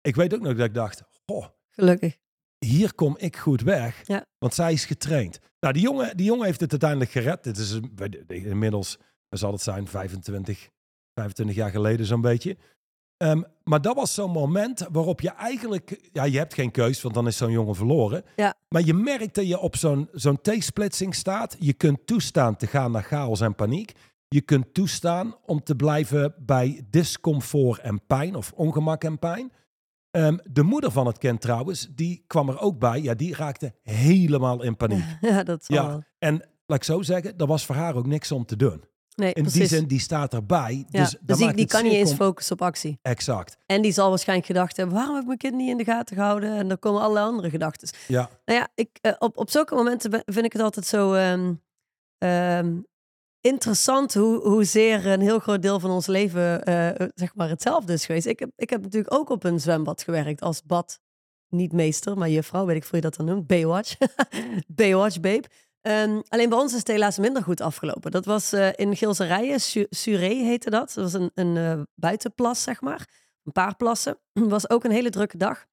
[0.00, 2.18] Ik weet ook nog dat ik dacht, goh, Gelukkig.
[2.58, 4.24] Hier kom ik goed weg, Ja.
[4.38, 5.38] want zij is getraind.
[5.60, 7.44] Nou, die jongen, die jongen heeft het uiteindelijk gered.
[7.44, 7.80] Dit is
[8.28, 10.68] inmiddels, zal het zijn, 25,
[11.14, 12.56] 25 jaar geleden zo'n beetje.
[13.16, 17.14] Ehm, maar dat was zo'n moment waarop je eigenlijk, ja, je hebt geen keus, want
[17.14, 18.24] dan is zo'n jongen verloren.
[18.36, 18.54] Ja.
[18.68, 21.56] Maar je merkt dat je op zo'n zo'n T-splitsing staat.
[21.58, 23.92] Je kunt toestaan te gaan naar chaos en paniek.
[24.28, 29.52] Je kunt toestaan om te blijven bij discomfort en pijn of ongemak en pijn.
[30.16, 33.00] Ehm, de moeder van het kind trouwens, die kwam er ook bij.
[33.02, 35.04] Ja, die raakte helemaal in paniek.
[35.20, 36.02] Ja, dat zal Ja, wel.
[36.18, 36.34] en
[36.66, 38.84] laat ik zo zeggen, er was voor haar ook niks om te doen.
[39.14, 39.58] Nee, In precies.
[39.60, 40.84] die zin, die staat erbij.
[40.88, 41.00] ja.
[41.02, 42.98] Dus, Dus, die, die kan niet eens focussen op actie.
[43.02, 45.84] Exact, En die zal waarschijnlijk gedacht hebben, waarom heb ik mijn kind niet in de
[45.84, 46.56] gaten gehouden?
[46.56, 47.88] En dan komen allerlei andere gedachten.
[48.08, 48.28] ja.
[48.44, 51.54] Nou ja, ik, eh, op, op zulke momenten vind ik het altijd zo ehm,
[52.18, 52.76] ehm,
[53.46, 58.06] interessant hoe, hoezeer een heel groot deel van ons leven eh, zeg maar hetzelfde is
[58.06, 58.26] geweest.
[58.26, 61.00] Ik heb, ik heb natuurlijk ook op een zwembad gewerkt als bad,
[61.48, 63.96] niet meester, maar juffrouw, weet ik hoe je dat dan noemt, Baywatch.
[64.66, 65.44] Baywatch, babe.
[65.80, 68.10] Ehm, alleen bij ons is het helaas minder goed afgelopen.
[68.10, 70.92] Dat was eh, in Gilserijen, Su- Suré heette dat.
[70.94, 73.08] Dat was een, een eh, buitenplas, zeg maar.
[73.44, 74.18] Een paar plassen.
[74.56, 75.66] was ook een hele drukke dag.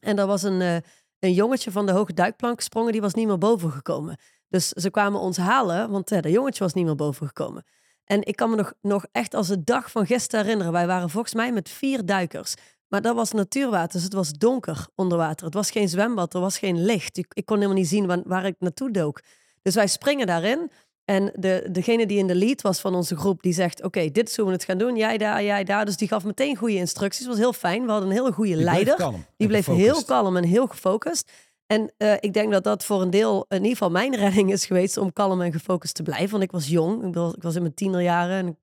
[0.00, 0.76] En er was een, eh,
[1.18, 4.16] een jongetje van de hoge duikplank gesprongen, die was niet meer boven gekomen.
[4.48, 7.64] Dus ze kwamen ons halen, want eh, dat jongetje was niet meer boven gekomen.
[8.04, 10.72] En ik kan me nog, nog echt als de dag van gisteren herinneren.
[10.72, 12.54] Wij waren volgens mij met vier duikers.
[12.88, 15.44] Maar dat was natuurwater, dus het was donker onder water.
[15.44, 17.16] Het was geen zwembad, er was geen licht.
[17.16, 19.20] Ik, ik kon helemaal niet zien waar, waar ik naartoe dook.
[19.62, 20.70] Dus wij springen daarin.
[21.04, 24.28] En de, degene die in de lead was van onze groep, die zegt: Oké, dit
[24.28, 24.96] is hoe we het gaan doen.
[24.96, 25.84] Jij daar, jij daar.
[25.84, 27.26] Dus die gaf meteen goede instructies.
[27.26, 27.84] was heel fijn.
[27.84, 28.96] We hadden een hele goede Die leider.
[29.36, 31.32] Die bleef heel kalm en heel gefocust.
[31.68, 34.66] En eh, ik denk dat dat voor een deel, in ieder geval mijn redding is
[34.66, 36.30] geweest om kalm en gefocust te blijven.
[36.30, 38.56] Want ik was jong, ik was, ik was in mijn tienerjaren en ik,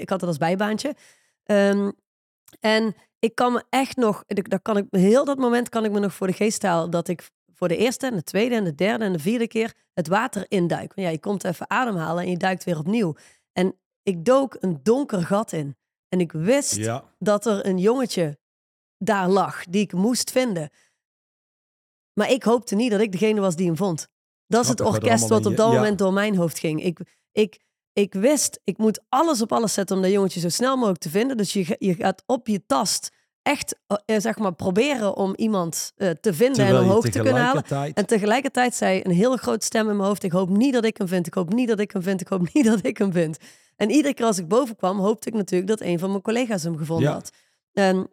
[0.00, 0.94] ik had het als bijbaantje.
[1.44, 1.90] Ehm,
[2.60, 6.00] en ik kan me echt nog, daar kan ik, heel dat moment kan ik me
[6.00, 8.74] nog voor de geest halen dat ik voor de eerste en de tweede en de
[8.74, 10.94] derde en de vierde keer het water induik.
[10.94, 13.14] Want ja, je komt even ademhalen en je duikt weer opnieuw.
[13.52, 15.76] En ik dook een donker gat in.
[16.08, 18.38] En ik wist Ja, dat er een jongetje
[18.98, 20.70] daar lag die ik moest vinden.
[22.14, 24.08] Maar ik hoopte niet dat ik degene was die hem vond.
[24.46, 25.74] Dat is het orkest wat op dat ja.
[25.74, 26.84] moment door mijn hoofd ging.
[26.84, 26.98] Ik,
[27.32, 27.58] ik,
[27.92, 31.10] ik wist, ik moet alles op alles zetten om dat jongetje zo snel mogelijk te
[31.10, 31.36] vinden.
[31.36, 33.10] Dus je, je gaat op je tast
[33.42, 37.42] echt, eh, zeg maar, proberen om iemand eh, te vinden en terwijl omhoog te kunnen
[37.42, 37.94] halen.
[37.94, 40.96] En tegelijkertijd zei een hele grote stem in mijn hoofd: Ik hoop niet dat ik
[40.96, 41.26] hem vind.
[41.26, 42.20] Ik hoop niet dat ik hem vind.
[42.20, 43.38] Ik hoop niet dat ik hem vind.
[43.76, 46.62] En iedere keer als ik boven kwam, hoopte ik natuurlijk dat een van mijn collega's
[46.62, 47.12] hem gevonden Ja.
[47.14, 47.30] had.
[47.72, 48.10] En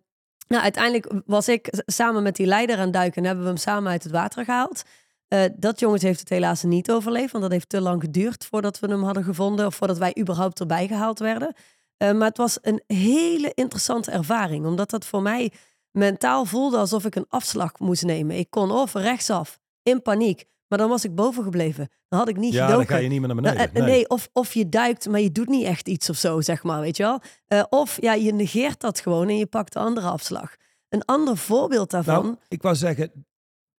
[0.49, 3.59] nou, uiteindelijk was ik samen met die leider aan het duiken en hebben we hem
[3.59, 4.83] samen uit het water gehaald.
[5.27, 8.79] Eh, dat jongetje heeft het helaas niet overleefd, want dat heeft te lang geduurd voordat
[8.79, 11.53] we hem hadden gevonden of voordat wij überhaupt erbij gehaald werden.
[11.97, 15.51] Eh, maar het was een hele interessante ervaring, omdat dat voor mij
[15.91, 18.37] mentaal voelde alsof ik een afslag moest nemen.
[18.37, 21.89] Ik kon of rechtsaf, in paniek, maar dan was ik boven gebleven.
[22.07, 23.75] Dan had ik niet ja, dan ga je niet meer naar Nou, beneden.
[23.75, 23.91] eh, nee.
[23.95, 26.81] nee, of, of je duikt, maar je doet niet echt iets of zo, zeg maar,
[26.81, 27.21] weet je wel.
[27.47, 30.55] Eh, of ja, je negeert dat gewoon en je pakt de andere afslag.
[30.89, 32.23] Een ander voorbeeld daarvan.
[32.23, 33.25] Nou, ik wou zeggen,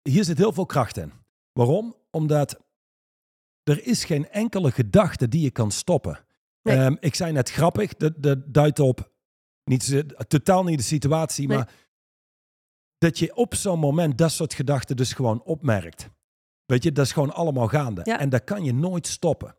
[0.02, 1.12] hier zit heel veel kracht in.
[1.54, 1.96] Waarom?
[2.12, 2.60] Omdat
[3.64, 6.20] er is geen enkele gedachte die je kan stoppen.
[6.64, 6.78] Nee.
[6.78, 9.12] Ehm, ik zei net grappig, dat, dat duidt op
[9.64, 11.58] niet, totaal niet de situatie, Nee.
[11.58, 11.72] maar
[12.98, 16.10] dat je op zo'n moment dat soort gedachten dus gewoon opmerkt.
[16.70, 18.02] Weet je, dat is gewoon allemaal gaande.
[18.04, 18.20] Ja.
[18.20, 19.56] En dat kan je nooit stoppen.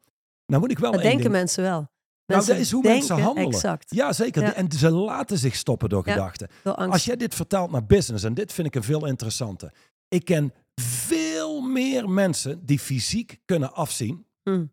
[0.46, 1.72] Nou moet ik wel dat denken ding- mensen wel.
[1.80, 1.88] Nou,
[2.26, 3.50] Mensen dat is hoe denken mensen handelen.
[3.52, 3.94] Exact.
[3.94, 4.42] Ja, zeker.
[4.42, 4.54] Ja.
[4.54, 6.12] En ze laten zich stoppen door Ja.
[6.12, 6.48] gedachten.
[6.62, 6.74] Door.
[6.74, 9.72] Als jij dit vertaalt naar business, en dit vind ik een veel interessanter.
[10.08, 14.26] Ik ken veel meer mensen die fysiek kunnen afzien.
[14.44, 14.72] Mm.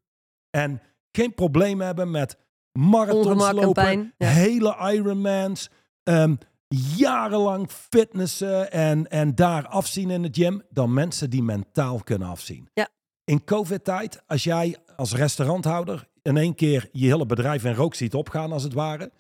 [0.50, 2.38] En geen probleem hebben met
[2.80, 5.70] marathons lopen, hele Ironmans,
[6.04, 6.36] ehm,
[6.68, 12.70] jarenlang fitnessen en, en daar afzien in de gym, dan mensen die mentaal kunnen afzien.
[12.74, 12.88] Ja.
[13.24, 18.14] In COVID-tijd, als jij als restauranthouder in één keer je hele bedrijf in rook ziet
[18.14, 19.12] opgaan als het ware,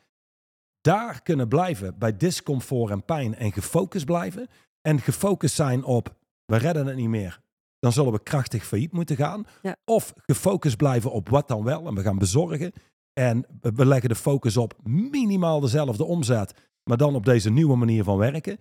[0.81, 4.47] daar kunnen blijven bij discomfort en pijn en gefocust blijven
[4.81, 7.39] en gefocust zijn op we redden het niet meer,
[7.79, 9.45] dan zullen we krachtig failliet moeten gaan.
[9.61, 9.75] Ja.
[9.85, 12.71] Of gefocust blijven op wat dan wel en we gaan bezorgen.
[13.13, 16.53] En we- we leggen de focus op minimaal dezelfde omzet,
[16.87, 18.57] maar dan op deze nieuwe manier van werken.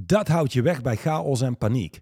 [0.00, 2.00] Dat houdt je weg bij chaos en paniek.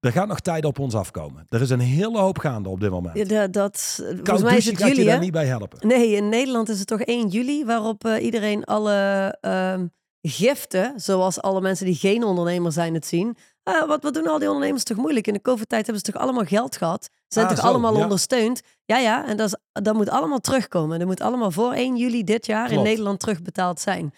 [0.00, 1.46] Er gaat nog tijd op ons afkomen.
[1.48, 3.16] Er is een hele hoop gaande op dit moment.
[3.16, 5.88] Ja, dat, dat, volgens mij is het je juli, daar niet bij helpen.
[5.88, 9.86] Nee, in Nederland is het toch 1 juli waarop eh, iedereen alle ehm,
[10.22, 13.36] giften, zoals alle mensen die geen ondernemer zijn het zien.
[13.62, 15.26] Ah, wat, wat doen al die ondernemers toch moeilijk?
[15.26, 17.04] In de COVID-tijd hebben ze toch allemaal geld gehad?
[17.04, 18.02] Ze zijn Ah, toch zo, allemaal ja.
[18.02, 18.60] ondersteund?
[18.84, 20.98] Ja, ja, en dat, is, dat moet allemaal terugkomen.
[20.98, 22.82] Dat moet allemaal voor 1 juli dit jaar in.
[22.82, 24.12] Nederland terugbetaald zijn.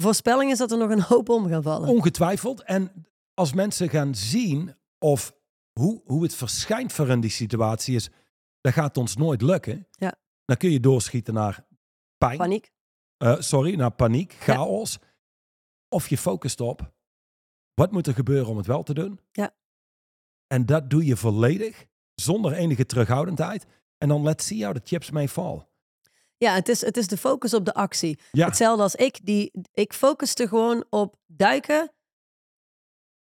[0.00, 1.88] Voorspelling is dat er nog een hoop om gaan vallen.
[1.88, 2.62] Ongetwijfeld.
[2.62, 5.34] En als mensen gaan zien of
[5.72, 8.08] hoe, hoe het verschijnt voor in die situatie is,
[8.60, 9.86] dat gaat ons nooit lukken.
[9.90, 10.14] Ja.
[10.44, 11.66] Dan kun je doorschieten naar
[12.18, 12.72] pijn, Paniek.
[13.16, 14.98] eh, sorry, naar paniek, chaos.
[15.88, 16.92] Of je focust op
[17.74, 19.20] wat moet er gebeuren om het wel te doen.
[19.32, 19.54] Ja.
[20.46, 23.66] En dat doe je volledig, zonder enige terughoudendheid.
[23.98, 25.67] En dan let's see how the chips may fall.
[26.38, 28.18] Ja, het is, het is de focus op de actie.
[28.32, 29.18] Ja, Hetzelfde als ik.
[29.22, 31.92] Die, ik focuste gewoon op duiken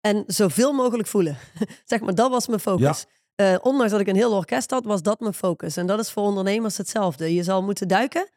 [0.01, 1.37] en zoveel mogelijk voelen.
[1.85, 3.05] zeg maar, dat was mijn focus.
[3.35, 5.77] Eh, ondanks dat ik een heel orkest had, was dat mijn focus.
[5.77, 7.33] En dat is voor ondernemers hetzelfde.
[7.33, 8.29] Je zal moeten duiken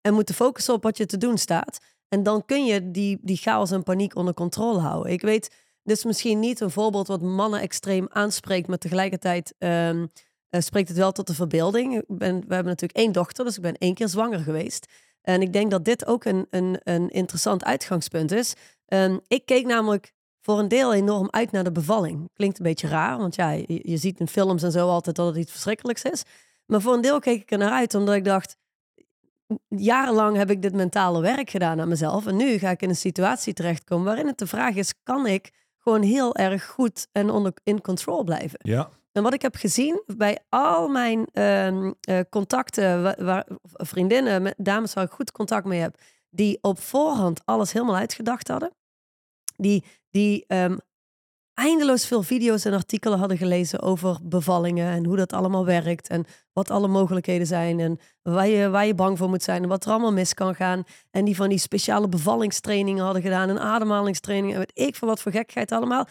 [0.00, 1.78] en moeten focussen op wat je te doen staat.
[2.08, 5.12] En dan kun je die, die chaos en paniek onder controle houden.
[5.12, 10.06] Ik weet, dit is misschien niet een voorbeeld wat mannen extreem aanspreekt, maar tegelijkertijd ehm,
[10.50, 11.96] eh, spreekt het wel tot de verbeelding.
[11.96, 14.86] Ik ben, we hebben natuurlijk één dochter, dus ik ben één keer zwanger geweest.
[15.22, 18.54] En ik denk dat dit ook een, een, een interessant uitgangspunt is.
[18.86, 22.30] Ehm, ik keek namelijk voor een deel enorm uit naar de bevalling.
[22.32, 25.36] Klinkt een beetje raar, want ja, je, ziet in films en zo altijd dat het
[25.36, 26.22] iets verschrikkelijks is.
[26.66, 28.56] Maar voor een deel keek ik er naar uit, omdat ik dacht,
[29.68, 32.26] jarenlang heb ik dit mentale werk gedaan aan mezelf.
[32.26, 35.50] En nu ga ik in een situatie terechtkomen waarin het de vraag is, kan ik
[35.78, 38.58] gewoon heel erg goed en onder, in control blijven?
[38.62, 38.90] ja.
[39.18, 43.14] En wat ik heb gezien bij al mijn ehm, eh, contacten,
[43.72, 46.00] vriendinnen, dames waar ik goed contact mee heb,
[46.30, 48.72] die op voorhand alles helemaal uitgedacht hadden,
[49.56, 50.76] die, die ehm,
[51.54, 56.24] eindeloos veel video's en artikelen hadden gelezen over bevallingen en hoe dat allemaal werkt en
[56.52, 59.84] wat alle mogelijkheden zijn en waar je, waar je bang voor moet zijn en wat
[59.84, 60.84] er allemaal mis kan gaan.
[61.10, 65.20] En die van die speciale bevallingstrainingen hadden gedaan en ademhalingstrainingen en weet ik van wat
[65.20, 66.06] voor gekheid allemaal.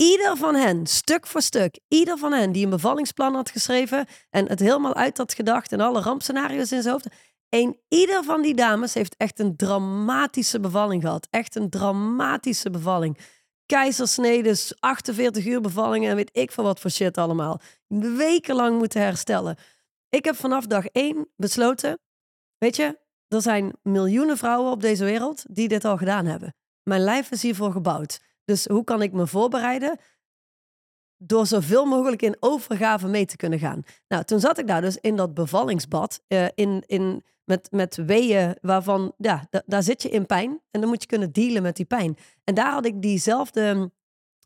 [0.00, 4.48] Ieder van hen, stuk voor stuk, ieder van hen die een bevallingsplan had geschreven en
[4.48, 7.06] het helemaal uit had gedacht en alle rampscenario's in zijn hoofd.
[7.48, 11.26] En ieder van die dames heeft echt een dramatische bevalling gehad.
[11.30, 13.18] Echt een dramatische bevalling.
[13.66, 17.60] Keizersnedes, 48 uur bevallingen en weet ik van wat voor shit allemaal.
[18.16, 19.56] Wekenlang moeten herstellen.
[20.08, 21.98] Ik heb vanaf dag één besloten,
[22.58, 26.54] weet je, er zijn miljoenen vrouwen op deze wereld die dit al gedaan hebben.
[26.82, 28.29] Mijn lijf is hiervoor gebouwd.
[28.50, 29.98] Dus hoe kan ik me voorbereiden?
[31.16, 33.82] Door zoveel mogelijk in overgave mee te kunnen gaan.
[34.08, 36.22] Nou, toen zat ik daar dus in dat bevallingsbad.
[36.28, 40.60] Uh, in, in, met, met weeën waarvan, ja, daar zit je in pijn.
[40.70, 42.16] En dan moet je kunnen dealen met die pijn.
[42.44, 43.90] En daar had ik diezelfde,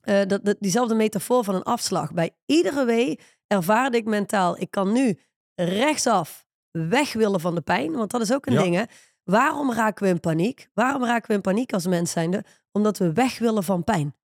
[0.04, 2.12] uh, dat, diezelfde metafoor van een afslag.
[2.12, 5.18] Bij iedere wee ervaarde ik mentaal, ik kan nu
[5.54, 7.92] rechtsaf weg willen van de pijn.
[7.92, 8.62] Want dat is ook een ja.
[8.62, 8.84] ding, hè.
[9.24, 10.68] Waarom raken we in paniek?
[10.74, 12.44] Waarom raken we in paniek als mens zijnde?
[12.72, 14.14] Omdat we weg willen van pijn.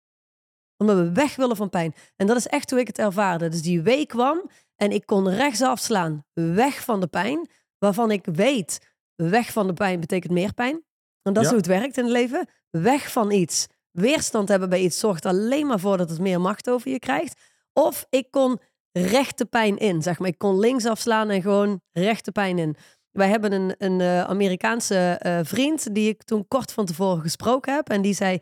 [0.76, 1.94] Omdat we weg willen van pijn.
[2.16, 3.48] En dat is echt hoe ik het ervaarde.
[3.48, 6.24] Dus die week kwam en ik kon rechtsaf slaan.
[6.32, 7.48] Weg van de pijn.
[7.78, 8.78] Waarvan ik weet,
[9.14, 10.84] weg van de pijn betekent meer pijn.
[11.22, 11.48] En dat is Ja.
[11.48, 12.48] hoe het werkt in het leven.
[12.70, 13.66] Weg van iets.
[13.90, 17.40] Weerstand hebben bij iets zorgt alleen maar voor dat het meer macht over je krijgt.
[17.72, 18.58] Of ik kon
[18.92, 20.02] rechte pijn in.
[20.02, 22.76] Zeg maar, ik kon links afslaan en gewoon rechte pijn in.
[23.12, 27.74] Wij hebben een, een eh, Amerikaanse eh, vriend die ik toen kort van tevoren gesproken
[27.74, 27.88] heb.
[27.88, 28.38] En die zei: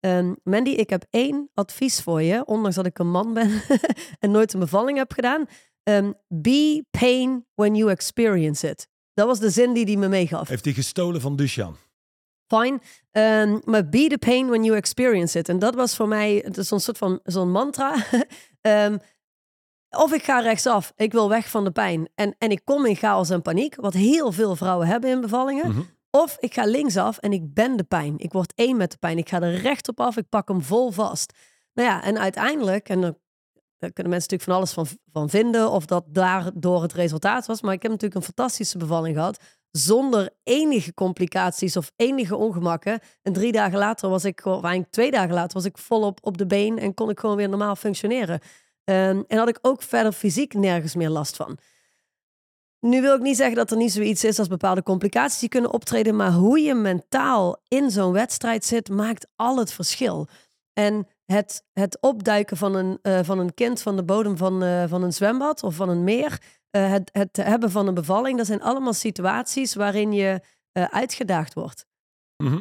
[0.00, 2.44] ehm, Mandy, ik heb één advies voor je.
[2.44, 3.62] Ondanks dat ik een man ben
[4.20, 5.46] en nooit een bevalling heb gedaan.
[5.82, 8.88] Ehm, be pain when you experience it.
[9.14, 10.48] Dat was de zin die hij me meegaf.
[10.48, 11.76] Heeft hij gestolen van Duchan?
[12.46, 12.80] Fine.
[13.10, 15.48] Ehm, maar be the pain when you experience it.
[15.48, 17.94] En dat was voor mij het is zo'n soort van zo'n mantra.
[18.60, 18.96] Ehm,
[19.96, 22.08] of ik ga rechtsaf, ik wil weg van de pijn.
[22.14, 25.70] En, en ik kom in chaos en paniek, wat heel veel vrouwen hebben in bevallingen.
[25.70, 25.80] Mhm.
[26.10, 28.14] Of ik ga linksaf en ik ben de pijn.
[28.16, 29.18] Ik word één met de pijn.
[29.18, 31.32] Ik ga er recht op af, ik pak hem vol vast.
[31.72, 33.16] Nou ja, en uiteindelijk, en dan
[33.82, 37.62] daar kunnen mensen natuurlijk van alles van, van vinden, of dat daardoor het resultaat was.
[37.62, 39.38] Maar ik heb natuurlijk een fantastische bevalling gehad
[39.70, 43.00] zonder enige complicaties of enige ongemakken.
[43.22, 46.38] En drie dagen later was ik of eigenlijk twee dagen later was ik volop op
[46.38, 48.40] de been en kon ik gewoon weer normaal functioneren.
[48.84, 51.58] Ehm, en had ik ook verder fysiek nergens meer last van.
[52.80, 55.72] Nu wil ik niet zeggen dat er niet zoiets is als bepaalde complicaties die kunnen
[55.72, 60.28] optreden, maar hoe je mentaal in zo'n wedstrijd zit, maakt al het verschil.
[60.72, 64.84] En het, het opduiken van een, eh, van een kind van de bodem van, eh,
[64.88, 66.40] van een zwembad of van een meer,
[66.70, 70.40] eh, het, het hebben van een bevalling, dat zijn allemaal situaties waarin je
[70.72, 71.86] uitgedaagd wordt.
[72.36, 72.60] Mhm.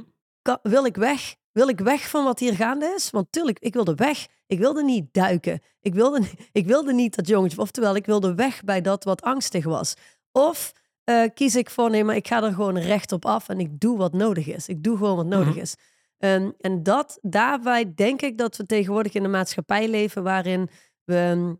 [0.62, 1.36] Wil ik weg?
[1.52, 3.10] Wil ik weg van wat hier gaande is?
[3.10, 4.28] Want tuurlijk, ik wilde weg.
[4.48, 5.60] Ik wilde niet duiken.
[5.82, 7.58] Ik wilde, ik wilde niet dat jongetje.
[7.60, 9.94] Oftewel, ik wilde weg bij dat wat angstig was.
[10.32, 10.72] Of
[11.04, 13.80] eh, kies ik voor, nee, maar ik ga er gewoon recht op af en ik
[13.80, 14.68] doe wat nodig is.
[14.68, 15.60] Ik doe gewoon wat nodig Mhm.
[15.60, 15.76] is.
[16.18, 20.70] Ehm, en dat, daarbij denk ik dat we tegenwoordig in een maatschappij leven waarin
[21.04, 21.56] we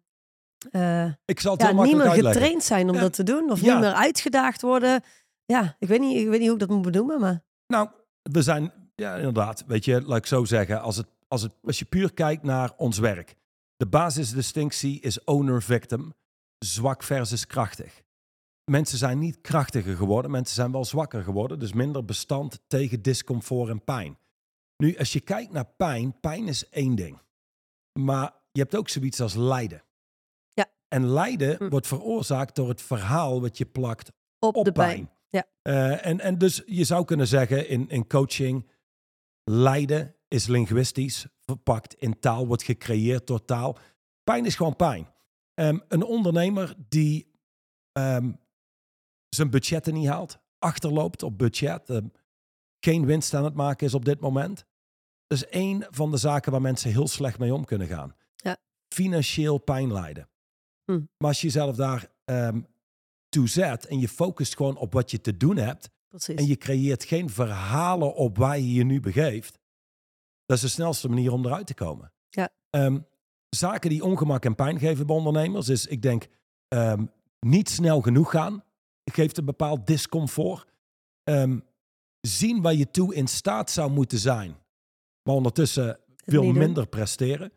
[0.72, 2.32] eh, Ik zal het ja, niet meer uitleggen.
[2.34, 3.02] getraind zijn om Ja.
[3.02, 3.52] dat te doen.
[3.52, 3.72] Of Ja.
[3.74, 5.02] niet meer uitgedaagd worden.
[5.46, 7.44] Ja, ik weet, niet, ik weet niet hoe ik dat moet benoemen, maar...
[7.68, 7.90] Nou,
[8.22, 11.80] we zijn, ja, inderdaad, weet je, laat ik zo zeggen, als, het, als, het, als
[11.80, 13.36] je puur kijkt naar ons werk.
[13.76, 16.14] De basisdistinctie is owner-victim,
[16.58, 18.02] zwak versus krachtig.
[18.72, 23.70] Mensen zijn niet krachtiger geworden, mensen zijn wel zwakker geworden, dus minder bestand tegen discomfort
[23.70, 24.18] en pijn.
[24.78, 27.22] Nu, als je kijkt naar pijn, pijn is één ding.
[28.00, 29.84] Maar je hebt ook zoiets als lijden.
[30.50, 30.66] Ja.
[30.88, 31.70] En lijden Hm.
[31.70, 34.94] wordt veroorzaakt door het verhaal wat je plakt Op, op de pijn.
[34.96, 35.10] pijn.
[35.30, 35.46] Ja.
[35.62, 38.70] Eh, en, en dus je zou kunnen zeggen in, in coaching,
[39.44, 43.78] lijden is linguïstisch verpakt in taal, wordt gecreëerd door taal.
[44.24, 45.08] Pijn is gewoon pijn.
[45.54, 47.30] Ehm, een ondernemer die
[47.92, 48.32] ehm,
[49.30, 52.08] zijn budgetten niet haalt, achterloopt op budget, ehm,
[52.80, 54.66] geen winst aan het maken is op dit moment.
[55.28, 58.16] Dat is één van de zaken waar mensen heel slecht mee om kunnen gaan.
[58.36, 58.58] Ja.
[58.94, 60.30] Financieel pijn lijden.
[60.86, 61.02] Hm.
[61.18, 62.10] Maar als je jezelf daar
[63.30, 66.36] toe zet en je focust gewoon op wat je te doen hebt Precies.
[66.36, 69.60] en je creëert geen verhalen op waar je je nu begeeft,
[70.46, 72.14] dat is de snelste manier om eruit te komen.
[72.30, 72.50] Ja.
[72.70, 73.00] Ehm,
[73.50, 76.28] zaken die ongemak en pijn geven bij ondernemers is, ik denk,
[76.68, 77.06] ehm,
[77.40, 78.64] niet snel genoeg gaan.
[79.04, 80.66] Geeft een bepaald discomfort.
[81.24, 81.60] Ehm,
[82.22, 84.56] zien waar je toe in staat zou moeten zijn,
[85.24, 87.52] maar ondertussen veel minder presteren.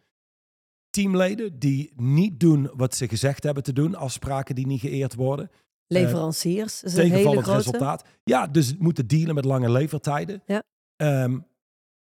[0.90, 5.50] Teamleden die niet doen wat ze gezegd hebben te doen, afspraken die niet geëerd worden
[5.86, 7.52] Leveranciers is een hele grote.
[7.56, 8.04] resultaat.
[8.24, 10.42] Ja, dus moeten dealen met lange levertijden.
[10.46, 10.62] Ja.
[10.96, 11.38] Ehm,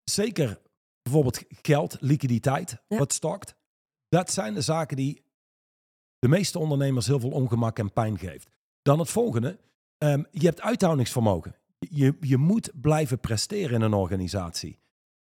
[0.03, 0.59] zeker
[1.01, 2.97] bijvoorbeeld geld, liquiditeit, Ja.
[2.97, 3.55] wat stokt.
[4.09, 5.23] Dat zijn de zaken die
[6.19, 8.49] de meeste ondernemers heel veel ongemak en pijn geeft.
[8.81, 9.59] Dan het volgende.
[9.97, 11.55] ehm, je hebt uithoudingsvermogen.
[11.79, 14.79] Je, je moet blijven presteren in een organisatie.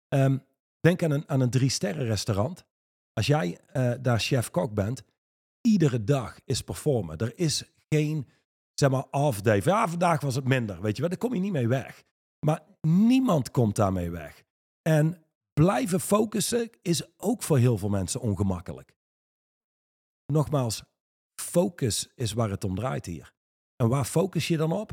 [0.09, 0.39] Ehm,
[0.81, 2.65] denk aan een, aan een drie-sterren restaurant.
[3.13, 5.03] Als jij eh, daar chef-kok bent,
[5.61, 7.19] iedere dag is performen.
[7.19, 8.27] Er is geen,
[8.81, 9.61] zeg maar, off-day.
[9.65, 11.11] Ja, vandaag was het minder, weet je wel.
[11.11, 12.05] Daar kom je niet mee weg.
[12.47, 14.45] Maar niemand komt daarmee weg.
[14.83, 18.97] En blijven focussen is ook voor heel veel mensen ongemakkelijk.
[20.33, 20.83] Nogmaals,
[21.41, 23.33] focus is waar het om draait hier.
[23.77, 24.93] En waar focus je dan op?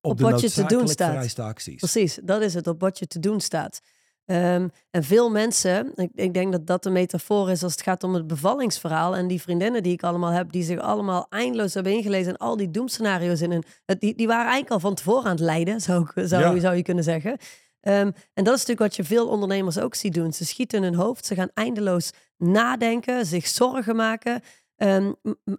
[0.00, 1.38] Op de wat je te doen staat.
[1.38, 1.76] acties.
[1.76, 3.80] Precies, dat is het, op wat je te doen staat.
[4.26, 8.02] Ehm, en veel mensen, ik, ik denk dat dat de metafoor is als het gaat
[8.04, 9.16] om het bevallingsverhaal.
[9.16, 12.56] En die vriendinnen die ik allemaal heb, die zich allemaal eindeloos hebben ingelezen en al
[12.56, 13.50] die doemscenario's in.
[13.50, 13.64] hun-
[13.98, 16.60] die, die waren eigenlijk al van tevoren aan het lijden, zou, ik- zou, Ja.
[16.60, 17.36] zou je kunnen zeggen.
[17.80, 20.32] Ehm, en dat is natuurlijk wat je veel ondernemers ook ziet doen.
[20.32, 24.40] Ze schieten hun hoofd, ze gaan eindeloos nadenken, zich zorgen maken.
[24.76, 25.12] Ehm,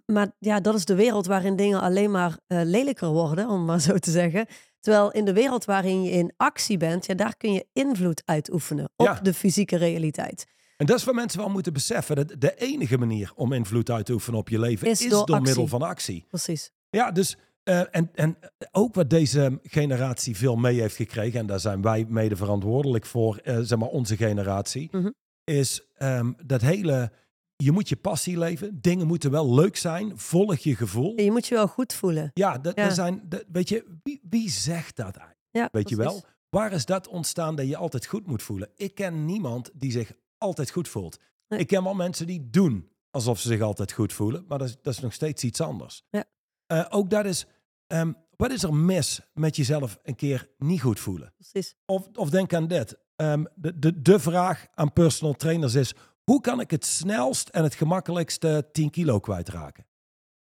[0.06, 3.80] maar ja, dat is de wereld waarin dingen alleen maar eh, lelijker worden, om maar
[3.80, 4.46] zo te zeggen.
[4.86, 8.88] Terwijl in de wereld waarin je in actie bent, ja, daar kun je invloed uitoefenen
[8.96, 9.20] op Ja.
[9.22, 10.46] de fysieke realiteit.
[10.76, 12.16] En dat is wat mensen wel moeten beseffen.
[12.16, 15.26] Dat de enige manier om invloed uit te oefenen op je leven Is is, door
[15.26, 16.24] door, middel van actie.
[16.28, 16.70] Precies.
[16.90, 18.36] Ja, dus eh, en, en
[18.72, 23.36] ook wat deze generatie veel mee heeft gekregen, en daar zijn wij mede verantwoordelijk voor,
[23.36, 25.10] eh, zeg maar onze generatie, Mhm.
[25.44, 27.10] is ehm, dat hele,
[27.56, 31.20] je moet je passie leven, dingen moeten wel leuk zijn, volg je gevoel.
[31.20, 32.30] Je moet je wel goed voelen.
[32.34, 32.90] Ja, dat, Ja.
[32.90, 35.38] zijn, dat, weet je, wie, wie zegt dat eigenlijk?
[35.50, 36.24] Ja, Weet je wel?
[36.50, 38.68] Waar is dat ontstaan dat je altijd goed moet voelen?
[38.74, 41.18] Ik ken niemand die zich altijd goed voelt.
[41.48, 41.58] Nee.
[41.60, 44.76] Ik ken wel mensen die doen alsof ze zich altijd goed voelen, maar dat is,
[44.82, 46.02] dat is nog steeds iets anders.
[46.10, 46.24] Ja.
[46.66, 47.46] Eh, ook dat is,
[47.86, 51.32] ehm, wat is er mis met jezelf een keer niet goed voelen?
[51.36, 51.74] Precies.
[51.86, 52.96] Of, of denk aan dit.
[53.16, 55.94] Ehm, de, de, de vraag aan personal trainers is,
[56.30, 59.86] hoe kan ik het snelst en het gemakkelijkste 10 kilo kwijtraken?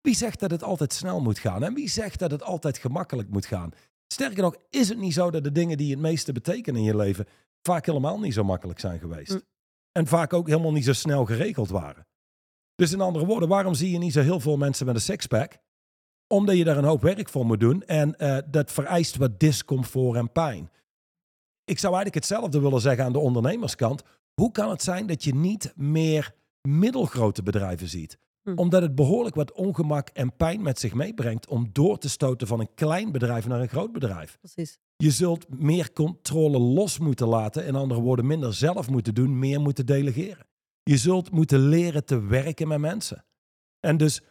[0.01, 1.63] Wie zegt dat het altijd snel moet gaan?
[1.63, 3.72] En wie zegt dat het altijd gemakkelijk moet gaan?
[4.07, 6.95] Sterker nog, is het niet zo dat de dingen die het meeste betekenen in je
[6.95, 7.26] leven
[7.61, 9.32] vaak helemaal niet zo makkelijk zijn geweest?
[9.32, 9.41] Mm.
[9.91, 12.07] En vaak ook helemaal niet zo snel geregeld waren.
[12.76, 15.57] Dus in andere woorden, waarom zie je niet zo heel veel mensen met een sixpack?
[16.28, 20.18] Omdat je daar een hoop werk voor moet doen en eh, dat vereist wat discomfort
[20.18, 20.72] en pijn.
[21.63, 24.03] Ik zou eigenlijk hetzelfde willen zeggen aan de ondernemerskant.
[24.42, 28.18] Hoe kan het zijn dat je niet meer middelgrote bedrijven ziet?
[28.44, 28.54] Hm.
[28.56, 32.60] Omdat het behoorlijk wat ongemak en pijn met zich meebrengt om door te stoten van
[32.60, 34.38] een klein bedrijf naar een groot bedrijf.
[34.40, 34.80] Precies.
[34.96, 37.66] Je zult meer controle los moeten laten.
[37.66, 40.46] In andere woorden, minder zelf moeten doen, meer moeten delegeren.
[40.84, 43.26] Je zult moeten leren te werken met mensen.
[43.80, 44.22] En dus,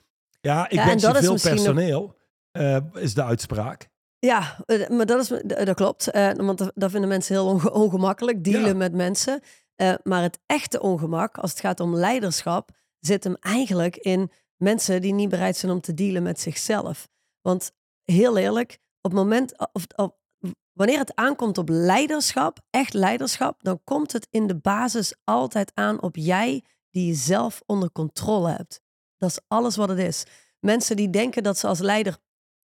[0.40, 2.16] ja, ik Ja, en wens dat je is veel nog- personeel,
[2.50, 3.88] eh, is de uitspraak.
[4.18, 6.10] Ja, eh, maar dat, is, dat klopt.
[6.10, 8.74] Eh, want dat, dat vinden mensen heel onge- ongemakkelijk, dealen Ja.
[8.74, 9.40] met mensen.
[9.76, 12.70] Eh, maar het echte ongemak, als het gaat om leiderschap,
[13.00, 17.08] zit hem eigenlijk in mensen die niet bereid zijn om te dealen met zichzelf.
[17.40, 17.72] Want
[18.02, 20.10] heel eerlijk, op het moment, of, of,
[20.72, 26.02] wanneer het aankomt op leiderschap, echt leiderschap, dan komt het in de basis altijd aan
[26.02, 28.80] op jij die jezelf onder controle hebt.
[29.16, 30.24] Dat is alles wat het is.
[30.60, 32.18] Mensen die denken dat ze als leider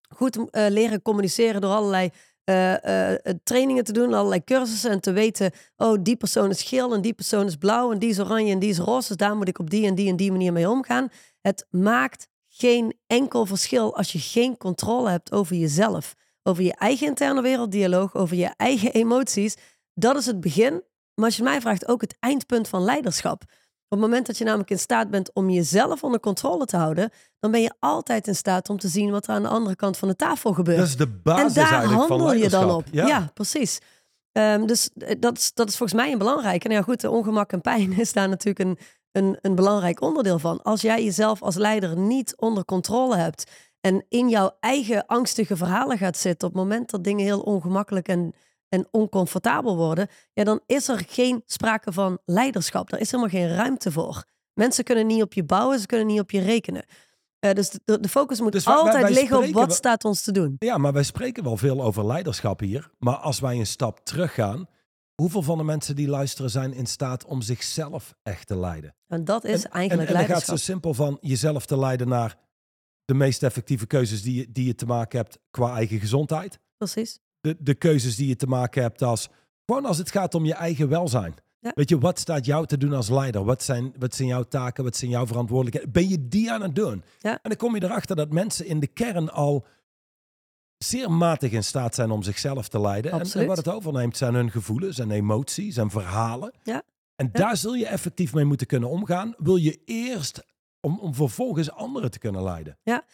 [0.08, 2.10] goed eh, leren communiceren door allerlei
[2.48, 6.94] eh, eh, trainingen te doen, allerlei cursussen en te weten, oh, die persoon is geel
[6.94, 9.36] en die persoon is blauw en die is oranje en die is roze, dus daar
[9.36, 11.08] moet ik op die en die en die manier mee omgaan.
[11.40, 17.06] Het maakt geen enkel verschil als je geen controle hebt over jezelf, over je eigen
[17.06, 19.56] interne werelddialoog, over je eigen emoties.
[19.94, 20.82] Dat is het begin,
[21.14, 23.42] maar als je mij vraagt, ook het eindpunt van leiderschap.
[23.90, 27.10] Op het moment dat je namelijk in staat bent om jezelf onder controle te houden,
[27.40, 29.96] dan ben je altijd in staat om te zien wat er aan de andere kant
[29.96, 30.78] van de tafel gebeurt.
[30.78, 32.84] Dat is de en basis daar eigenlijk van handel je dan op.
[32.90, 33.78] Ja, precies.
[34.32, 36.64] Ehm, dus eh, dat is, dat is volgens mij een belangrijk.
[36.64, 38.78] En ja, goed, de ongemak en pijn is daar natuurlijk een,
[39.12, 40.62] een, een belangrijk onderdeel van.
[40.62, 45.98] Als jij jezelf als leider niet onder controle hebt en in jouw eigen angstige verhalen
[45.98, 48.34] gaat zitten op het moment dat dingen heel ongemakkelijk en,
[48.68, 52.92] en oncomfortabel worden, ja, dan is er geen sprake van leiderschap.
[52.92, 54.24] Er is helemaal geen ruimte voor.
[54.52, 56.84] Mensen kunnen niet op je bouwen, ze kunnen niet op je rekenen.
[57.38, 60.22] Eh, dus de, de focus moet Dus wij- altijd wij liggen op wat staat ons
[60.22, 60.56] te doen.
[60.58, 62.90] Ja, maar wij spreken wel veel over leiderschap hier.
[62.98, 64.68] Maar als wij een stap teruggaan,
[65.14, 68.94] hoeveel van de mensen die luisteren zijn in staat om zichzelf echt te leiden?
[69.06, 70.56] En dat is en, eigenlijk en, en dan gaat leiderschap.
[70.58, 72.36] zo simpel van jezelf te leiden naar
[73.04, 76.58] de meest effectieve keuzes die je, die je te maken hebt qua eigen gezondheid.
[76.76, 77.20] Precies.
[77.40, 79.28] De, de keuzes die je te maken hebt als,
[79.66, 81.34] gewoon als het gaat om je eigen welzijn.
[81.60, 81.72] Ja.
[81.74, 83.44] Weet je, wat staat jou te doen als leider?
[83.44, 84.84] Wat zijn, wat zijn jouw taken?
[84.84, 85.92] Wat zijn jouw verantwoordelijkheden?
[85.92, 87.04] Ben je die aan het doen?
[87.18, 87.30] Ja.
[87.30, 89.66] En dan kom je erachter dat mensen in de kern al
[90.78, 93.12] zeer matig in staat zijn om zichzelf te leiden.
[93.12, 96.54] En, wat het overneemt zijn hun gevoelens en emoties en verhalen.
[96.62, 96.82] Ja.
[97.16, 99.34] En daar zul je effectief mee moeten kunnen omgaan.
[99.38, 100.44] Wil je eerst
[100.80, 102.78] om, om vervolgens anderen te kunnen leiden.
[102.82, 103.04] Ja,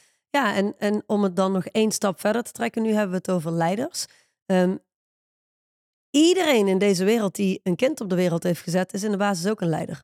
[0.43, 3.31] en, en om het dan nog één stap verder te trekken, nu hebben we het
[3.31, 4.07] over leiders.
[4.47, 4.77] Ehm,
[6.11, 9.17] iedereen in deze wereld die een kind op de wereld heeft gezet, is in de
[9.17, 10.03] basis ook een leider.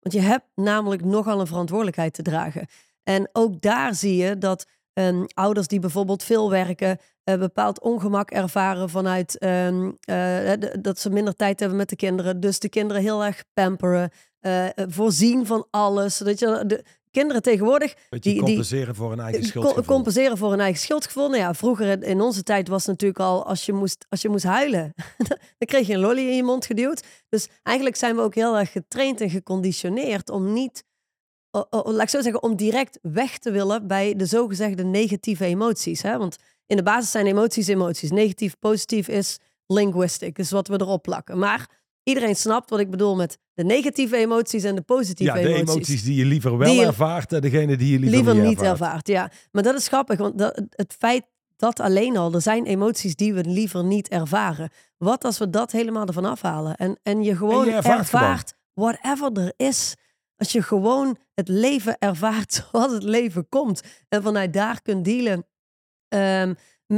[0.00, 2.66] Want je hebt namelijk nogal een verantwoordelijkheid te dragen.
[3.02, 8.30] En ook daar zie je dat ehm, ouders die bijvoorbeeld veel werken, eh, bepaald ongemak
[8.30, 12.40] ervaren vanuit ehm, eh, dat ze minder tijd hebben met de kinderen.
[12.40, 16.16] Dus de kinderen heel erg pamperen, eh, voorzien van alles.
[16.16, 16.84] Zodat je de
[17.18, 19.84] kinderen tegenwoordig Beetje Die- die- compenseren voor een eigen schuldgevoel.
[19.84, 21.28] compenseren voor een eigen schuldgevoel.
[21.28, 24.28] Nou ja, vroeger in onze tijd was het natuurlijk al als je moest, als je
[24.28, 24.94] moest huilen,
[25.28, 27.02] dan kreeg je een lolly in je mond geduwd.
[27.28, 30.84] Dus eigenlijk zijn we ook heel erg getraind en geconditioneerd om niet,
[31.50, 35.44] o- o- laat ik zo zeggen, om direct weg te willen bij de zogezegde negatieve
[35.44, 36.02] emoties.
[36.02, 36.18] Hè?
[36.18, 38.10] Want in de basis zijn emoties emoties.
[38.10, 41.38] Negatief, positief is linguistic, is wat we erop plakken.
[41.38, 41.76] Maar
[42.08, 45.74] iedereen snapt wat ik bedoel met de negatieve emoties en de positieve ja, de emoties
[45.74, 48.42] emoties die je liever wel Die je- ervaart en degene die je liever, liever niet,
[48.44, 48.80] niet ervaart.
[48.80, 49.08] ervaart.
[49.08, 51.24] Ja, maar dat is grappig, want dat, het feit
[51.56, 54.70] dat alleen al, er zijn emoties die we liever niet ervaren.
[54.98, 59.32] Wat als we dat helemaal ervan afhalen en, en je gewoon je ervaart ervaart, whatever
[59.32, 59.94] er is.
[60.36, 65.46] Als je gewoon het leven ervaart zoals het leven komt en vanuit daar kunt dealen
[66.08, 66.54] ehm,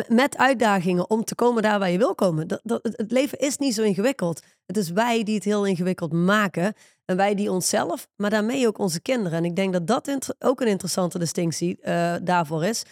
[0.09, 2.49] met uitdagingen om te komen daar waar je wil komen.
[2.49, 4.43] Dat, dat, het- leven is niet zo ingewikkeld.
[4.67, 6.75] Het is wij die het heel ingewikkeld maken.
[7.05, 9.39] En wij die onszelf, maar daarmee ook onze kinderen.
[9.39, 12.83] En ik denk dat dat ook een interessante distinctie eh, daarvoor is.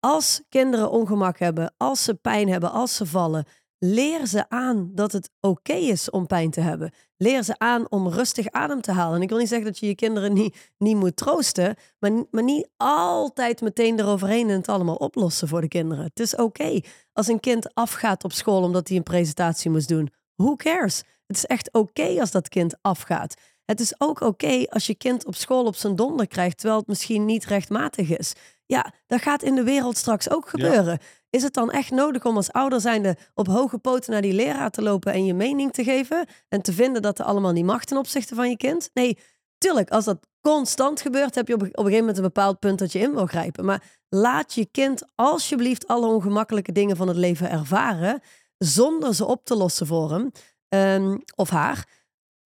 [0.00, 3.44] Als kinderen ongemak hebben, als ze pijn hebben, als ze vallen,
[3.78, 6.92] leer ze aan dat het oké is om pijn te hebben.
[7.22, 9.16] Leer ze aan om rustig adem te halen.
[9.16, 12.42] En ik wil niet zeggen dat je je kinderen niet, niet moet troosten, maar, maar
[12.42, 16.04] niet altijd meteen eroverheen en het allemaal oplossen voor de kinderen.
[16.04, 16.80] Het is oké
[17.12, 20.12] als een kind afgaat op school omdat hij een presentatie moest doen.
[20.34, 21.02] Who cares?
[21.26, 23.34] Het is echt oké als dat kind afgaat.
[23.64, 26.88] Het is ook oké als je kind op school op zijn donder krijgt, terwijl het
[26.88, 28.32] misschien niet rechtmatig is.
[28.66, 30.98] Ja, dat gaat in de wereld straks ook gebeuren.
[31.30, 34.70] Is het dan echt nodig om als ouder zijnde op hoge poten naar die leraar
[34.70, 37.84] te lopen en je mening te geven en te vinden dat er allemaal niet mag
[37.84, 38.90] ten opzichte van je kind?
[38.94, 39.18] Nee,
[39.58, 42.58] tuurlijk, als dat constant gebeurt, heb je op, een- op een gegeven moment een bepaald
[42.58, 43.64] punt dat je in wil grijpen.
[43.64, 48.20] Maar laat je kind alsjeblieft alle ongemakkelijke dingen van het leven ervaren,
[48.58, 50.30] zonder ze op te lossen voor hem
[50.68, 51.86] ehm, of haar.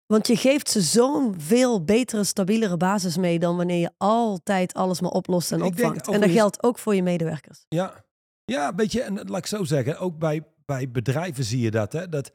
[0.06, 5.02] Want je geeft ze zo'n veel betere, stabielere basis mee dan wanneer je altijd alles
[5.02, 6.08] maar oplost en Ik denk opvangt.
[6.08, 7.66] En dat geldt ook voor je medewerkers.
[7.70, 7.94] Ja,
[8.46, 11.94] ja weet je, en laat ik zo zeggen, ook bij, bij bedrijven zie je dat,
[11.94, 12.32] hè, dat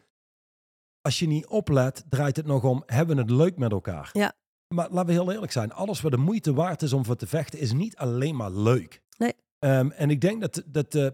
[1.00, 4.10] als je niet oplet, draait het nog om, hebben we het leuk met elkaar?
[4.12, 4.32] Ja.
[4.74, 7.26] Maar laten we heel eerlijk zijn, alles wat de moeite waard is om voor te
[7.26, 9.02] vechten, is niet alleen maar leuk.
[9.18, 9.34] Nee.
[9.58, 11.08] Ehm, en ik denk dat, dat eh,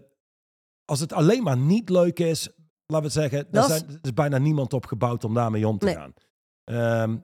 [0.85, 2.49] als het alleen maar niet leuk is,
[2.85, 5.85] laten we zeggen, is- zijn, er is bijna niemand op gebouwd om daarmee om te
[5.85, 5.95] Nee.
[5.95, 6.13] gaan.
[6.63, 7.17] Ehm,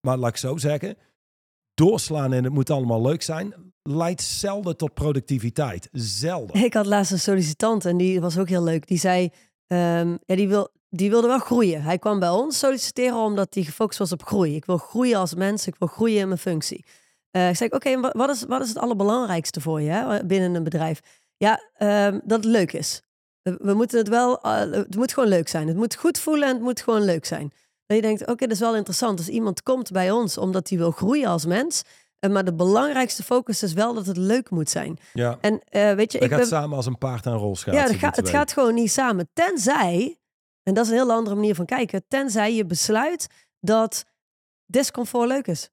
[0.00, 0.96] maar laat ik zo zeggen,
[1.74, 5.88] doorslaan en het moet allemaal leuk zijn, leidt zelden tot productiviteit.
[5.92, 6.64] Zelden.
[6.64, 8.86] Ik had laatst een sollicitant en die was ook heel leuk.
[8.86, 9.30] Die zei,
[9.66, 11.82] ehm, ja, die, wil, die wilde wel groeien.
[11.82, 14.54] Hij kwam bij ons solliciteren omdat hij gefocust was op groei.
[14.54, 16.84] Ik wil groeien als mens, ik wil groeien in mijn functie.
[17.30, 20.64] Eh, ik zei, oké, wat, is, wat is het allerbelangrijkste voor je hè, binnen een
[20.64, 21.00] bedrijf?
[21.36, 23.02] Ja, ehm, dat het leuk is.
[23.42, 25.68] We, we moeten het wel, eh, het moet gewoon leuk zijn.
[25.68, 27.52] Het moet goed voelen en het moet gewoon leuk zijn.
[27.86, 29.18] Dat je denkt, oké, dat is wel interessant.
[29.18, 31.82] Als iemand komt bij ons omdat hij wil groeien als mens,
[32.18, 34.98] eh, maar de belangrijkste focus is wel dat het leuk moet zijn.
[35.12, 35.38] Ja.
[35.40, 37.72] En eh, weet je, Dat ik gaat ben, samen als een paard en rol ja,
[37.72, 39.28] het, gaat, het gaat gewoon niet samen.
[39.32, 40.18] Tenzij,
[40.62, 43.26] en dat is een heel andere manier van kijken, tenzij je besluit
[43.60, 44.04] dat
[44.66, 45.70] discomfort leuk is.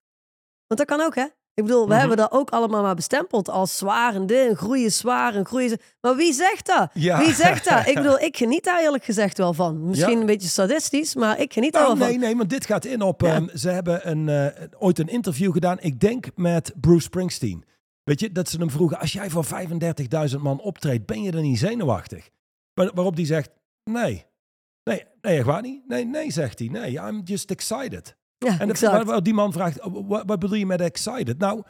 [0.68, 1.26] Want dat kan ook, hè?
[1.54, 1.99] Ik bedoel, we Mhm.
[1.99, 5.78] hebben dat ook allemaal maar bestempeld als zwaar en dit, en groeien zwaar en groeien.
[6.02, 6.89] Maar wie zegt dat?
[6.93, 7.18] Ja.
[7.20, 7.88] Wie zegt dat?
[7.88, 9.86] Ik bedoel, ik geniet daar eerlijk gezegd wel van.
[9.88, 10.20] Misschien Ja.
[10.20, 12.26] een beetje sadistisch, maar ik geniet daar Nou, wel nee, van.
[12.26, 13.22] nee, want dit gaat in op.
[13.22, 13.36] Ja.
[13.36, 17.64] ehm, ze hebben een, eh, ooit een interview gedaan, ik denk met Bruce Springsteen.
[18.04, 21.41] Weet je, dat ze hem vroegen: als jij voor 35.000 man optreedt, ben je dan
[21.41, 22.30] niet zenuwachtig?
[22.74, 23.49] Waar- waarop hij zegt:
[23.84, 24.26] nee.
[24.84, 25.88] Nee, nee, echt waar niet?
[25.88, 26.68] Nee, nee, zegt hij.
[26.68, 28.16] Nee, I'm just excited.
[28.45, 31.37] Ja, En dat, die man vraagt: "Oh, wat, wat bedoel je met excited?
[31.37, 31.61] Nou,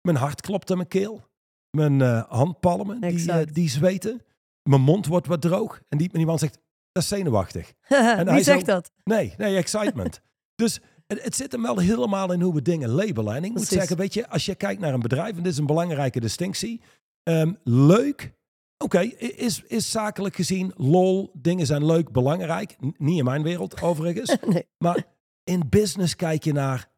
[0.00, 1.24] mijn hart klopt in mijn keel.
[1.70, 4.22] Mijn eh, handpalmen, die, eh, die zweten.
[4.62, 5.80] Mijn mond wordt wat droog.
[5.88, 6.58] En die, en die man zegt:
[6.92, 7.72] dat is zenuwachtig.
[7.88, 8.90] Wie hij zegt zo- dat?
[9.04, 10.20] Nee, nee, excitement.
[10.62, 13.34] dus het, het zit hem wel helemaal in hoe we dingen labelen.
[13.34, 15.58] En ik moet zeggen, weet je, als je kijkt naar een bedrijf, en dit is
[15.58, 16.80] een belangrijke distinctie.
[17.22, 18.32] ehm, leuk,
[18.78, 22.76] oké, is, is zakelijk gezien, lol, dingen zijn leuk, belangrijk.
[22.86, 24.36] N- niet in mijn wereld, overigens.
[24.46, 24.66] Nee.
[24.78, 25.04] maar
[25.44, 26.90] in business kijk je naar,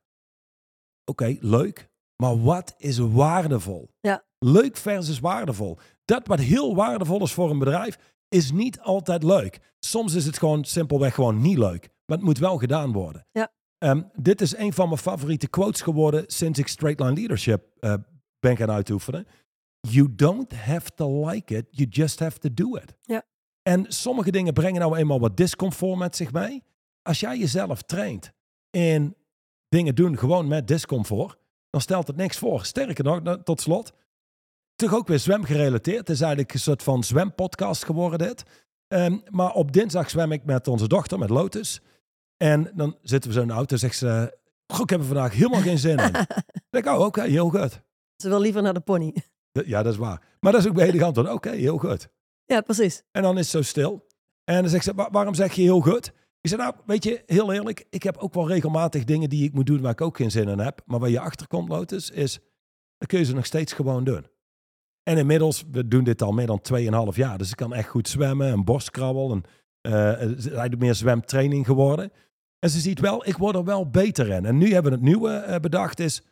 [1.04, 3.90] oké, leuk, maar wat is waardevol?
[4.00, 4.24] Ja.
[4.38, 5.78] Leuk versus waardevol.
[6.04, 9.74] Dat wat heel waardevol is voor een bedrijf, is niet altijd leuk.
[9.78, 11.88] Soms is het gewoon simpelweg gewoon niet leuk.
[12.06, 13.26] Maar het moet wel gedaan worden.
[13.30, 13.52] Ja.
[13.78, 17.94] Ehm, dit is een van mijn favoriete quotes geworden sinds ik Straight Line Leadership eh,
[18.38, 19.26] ben gaan uitoefenen.
[19.80, 22.94] You don't have to like it, you just have to do it.
[23.00, 23.22] Ja.
[23.62, 26.62] En sommige dingen brengen nou eenmaal wat discomfort met zich mee.
[27.04, 28.32] Als jij jezelf traint
[28.70, 29.16] in
[29.68, 31.36] dingen doen gewoon met discomfort,
[31.70, 32.64] dan stelt het niks voor.
[32.64, 33.92] Sterker nog, tot slot,
[34.74, 35.98] toch ook weer zwemgerelateerd.
[35.98, 38.42] Het is eigenlijk een soort van zwempodcast geworden dit.
[38.88, 41.80] Ehm, maar op dinsdag zwem ik met onze dochter, met Lotus.
[42.36, 44.38] En dan zitten we zo in de auto en zegt ze...
[44.66, 46.12] Goh, ik heb er vandaag helemaal geen zin in.
[46.12, 46.26] dan
[46.70, 47.80] denk ik, oh, oké, heel goed.
[48.16, 49.14] Ze wil liever naar de pony.
[49.52, 50.22] Ja, dat is waar.
[50.40, 51.28] Maar dat is ook bij hele antwoord.
[51.28, 52.08] Oké, heel goed.
[52.44, 53.02] Ja, precies.
[53.10, 54.06] En dan is het zo stil.
[54.44, 56.12] En dan zegt ze, "Wa- waarom zeg je heel goed?
[56.44, 59.52] Ik zeg, nou, weet je, heel eerlijk, ik heb ook wel regelmatig dingen die ik
[59.52, 60.82] moet doen waar ik ook geen zin in heb.
[60.86, 62.38] Maar waar je achter komt, Lotus, is,
[62.98, 64.26] dan kun je ze nog steeds gewoon doen.
[65.02, 66.62] En inmiddels, we doen dit al meer dan
[67.12, 67.38] 2,5 jaar.
[67.38, 69.30] Dus ik kan echt goed zwemmen, een borstkrabbel.
[69.30, 69.44] En,
[70.18, 72.12] het is eigenlijk meer zwemtraining geworden.
[72.58, 74.44] En ze ziet wel, ik word er wel beter in.
[74.44, 76.22] En nu hebben we het nieuwe eh, bedacht is,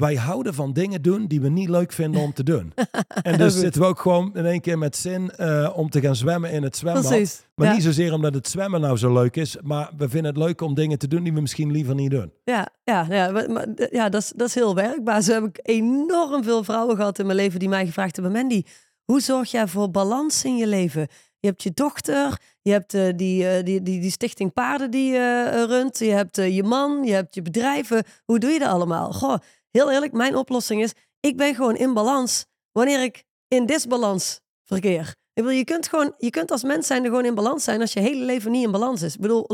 [0.00, 2.72] wij houden van dingen doen die we niet leuk vinden om te doen.
[3.22, 6.16] En dus zitten we ook gewoon in één keer met zin eh, om te gaan
[6.16, 7.06] zwemmen in het zwembad.
[7.06, 7.42] Precies.
[7.54, 7.72] Maar ja.
[7.74, 10.74] niet zozeer omdat het zwemmen nou zo leuk is, maar we vinden het leuk om
[10.74, 12.32] dingen te doen die we misschien liever niet doen.
[12.44, 15.22] Ja, ja, ja, maar, maar, d- ja dat, is, dat is heel werkbaar.
[15.22, 18.62] Zo heb ik enorm veel vrouwen gehad in mijn leven die mij gevraagd hebben: Mandy,
[19.04, 21.06] hoe zorg jij voor balans in je leven?
[21.38, 25.12] Je hebt je dochter, je hebt eh, die, eh, die, die, die stichting paarden die
[25.12, 28.02] je runt, je hebt je man, je hebt je bedrijven.
[28.24, 29.12] Hoe doe je dat allemaal?
[29.12, 29.36] Goh,
[29.70, 35.14] heel eerlijk, mijn oplossing is: ik ben gewoon in balans wanneer ik in disbalans verkeer.
[35.32, 37.80] Ik bedoel, je kunt gewoon, je kunt als mens zijn er gewoon in balans zijn
[37.80, 39.14] als je hele leven niet in balans is.
[39.14, 39.46] Ik bedoel,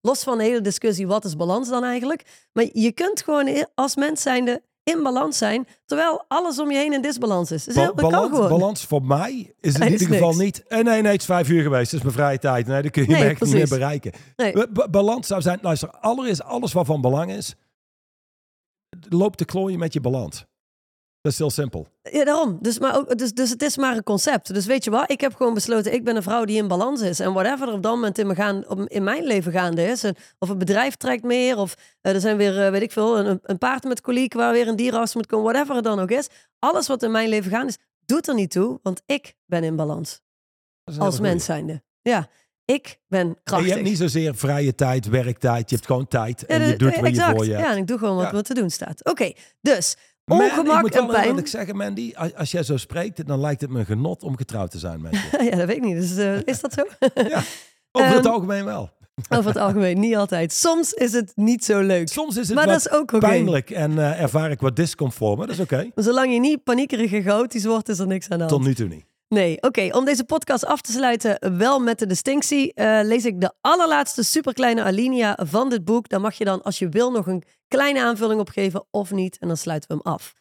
[0.00, 2.48] los van de hele discussie, wat is balans dan eigenlijk?
[2.52, 6.92] Maar je kunt gewoon als mens zijnde in balans zijn, terwijl alles om je heen
[6.92, 7.64] in disbalans is.
[7.64, 10.38] Dus Ba- dat balans, balans voor mij is in Nee, ieder geval niks.
[10.42, 10.66] niet.
[10.66, 11.90] eh, nee, nee, het is vijf uur geweest.
[11.90, 12.66] Het is mijn vrije tijd.
[12.66, 14.12] Nee, dat kun je Nee, me echt niet meer bereiken.
[14.36, 14.54] Nee.
[14.90, 17.54] Balans zou zijn, luister, allereerst alles wat van belang is,
[19.12, 20.44] loopt te klooien met je balans.
[21.22, 21.86] Dat is heel simpel.
[22.02, 22.58] Ja, daarom.
[22.60, 24.54] Dus, maar ook, dus, dus het is maar een concept.
[24.54, 25.10] Dus weet je wat?
[25.10, 27.20] Ik heb gewoon besloten, ik ben een vrouw die in balans is.
[27.20, 30.04] En whatever er op dat moment in, me gaan, op, in mijn leven gaande is.
[30.04, 33.18] En of het bedrijf trekt meer, of eh, er zijn weer, eh, weet ik veel,
[33.18, 35.52] een, een paard met koliek waar weer een dierenarts moet komen.
[35.52, 36.28] Whatever het dan ook is.
[36.58, 38.78] Alles wat in mijn leven gaande is, doet er niet toe.
[38.82, 40.20] Want ik ben in balans.
[40.98, 41.82] Als mens zijnde.
[42.02, 42.28] Ja,
[42.64, 43.34] ik ben goeie.
[43.36, 43.68] En krachtig.
[43.68, 45.70] je hebt niet zozeer vrije tijd, werktijd.
[45.70, 46.46] Je hebt gewoon tijd.
[46.46, 47.36] En Ja, je doet wat je exact.
[47.36, 47.64] voor je hebt.
[47.64, 48.32] Ja, en ik doe gewoon wat, Ja.
[48.32, 49.04] wat te doen staat.
[49.04, 51.26] Oké, dus Man, ongemak ik moet wel en pijn.
[51.28, 54.36] eerlijk zeggen, Mandy, als, als jij zo spreekt, dan lijkt het me een genot om
[54.36, 55.44] getrouwd te zijn met je.
[55.50, 55.96] ja, dat weet ik niet.
[56.00, 56.82] Dus, eh, is dat zo?
[57.28, 57.42] ja,
[57.92, 58.90] over het Ehm, algemeen wel.
[59.30, 60.52] Over het algemeen, niet altijd.
[60.52, 62.08] Soms is het niet zo leuk.
[62.08, 65.38] Soms is het maar wat dat is ook pijnlijk en eh, ervaar ik wat discomfort,
[65.38, 65.90] maar dat is oké.
[65.94, 68.56] Zolang je niet paniekerig en chaotisch wordt, is er niks aan de hand.
[68.56, 69.04] Tot nu toe niet.
[69.32, 69.88] Nee, oké.
[69.96, 74.22] Om deze podcast af te sluiten, wel met de distinctie, eh, lees ik de allerlaatste
[74.22, 76.08] superkleine alinea van dit boek.
[76.08, 79.38] Daar mag je dan, als je wil, nog een kleine aanvulling op geven of niet.
[79.38, 80.32] En dan sluiten we hem af.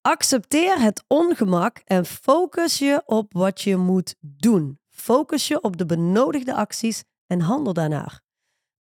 [0.00, 4.78] Accepteer het ongemak en focus je op wat je moet doen.
[4.88, 8.20] Focus je op de benodigde acties en handel daarnaar.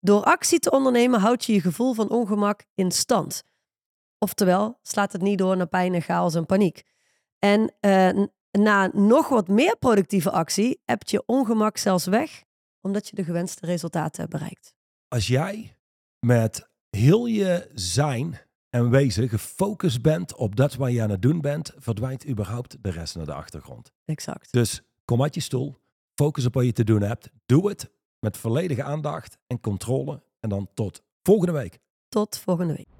[0.01, 3.43] Door actie te ondernemen houd je je gevoel van ongemak in stand.
[4.19, 6.83] Oftewel, slaat het niet door naar pijn en chaos en paniek.
[7.39, 12.43] En n- na nog wat meer productieve actie heb je ongemak zelfs weg,
[12.81, 14.75] omdat je de gewenste resultaten hebt bereikt.
[15.09, 15.77] Als jij
[16.27, 18.41] met heel je zijn
[18.71, 22.91] en wezen gefocust bent op dat wat je aan het doen bent, verdwijnt überhaupt de
[22.91, 23.93] rest naar de achtergrond.
[24.05, 24.53] Exact.
[24.53, 25.77] Dus kom uit je stoel,
[26.15, 30.49] focus op wat je te doen hebt, doe het met volledige aandacht en controle en
[30.49, 31.79] dan tot volgende week.
[32.09, 33.00] Tot volgende week.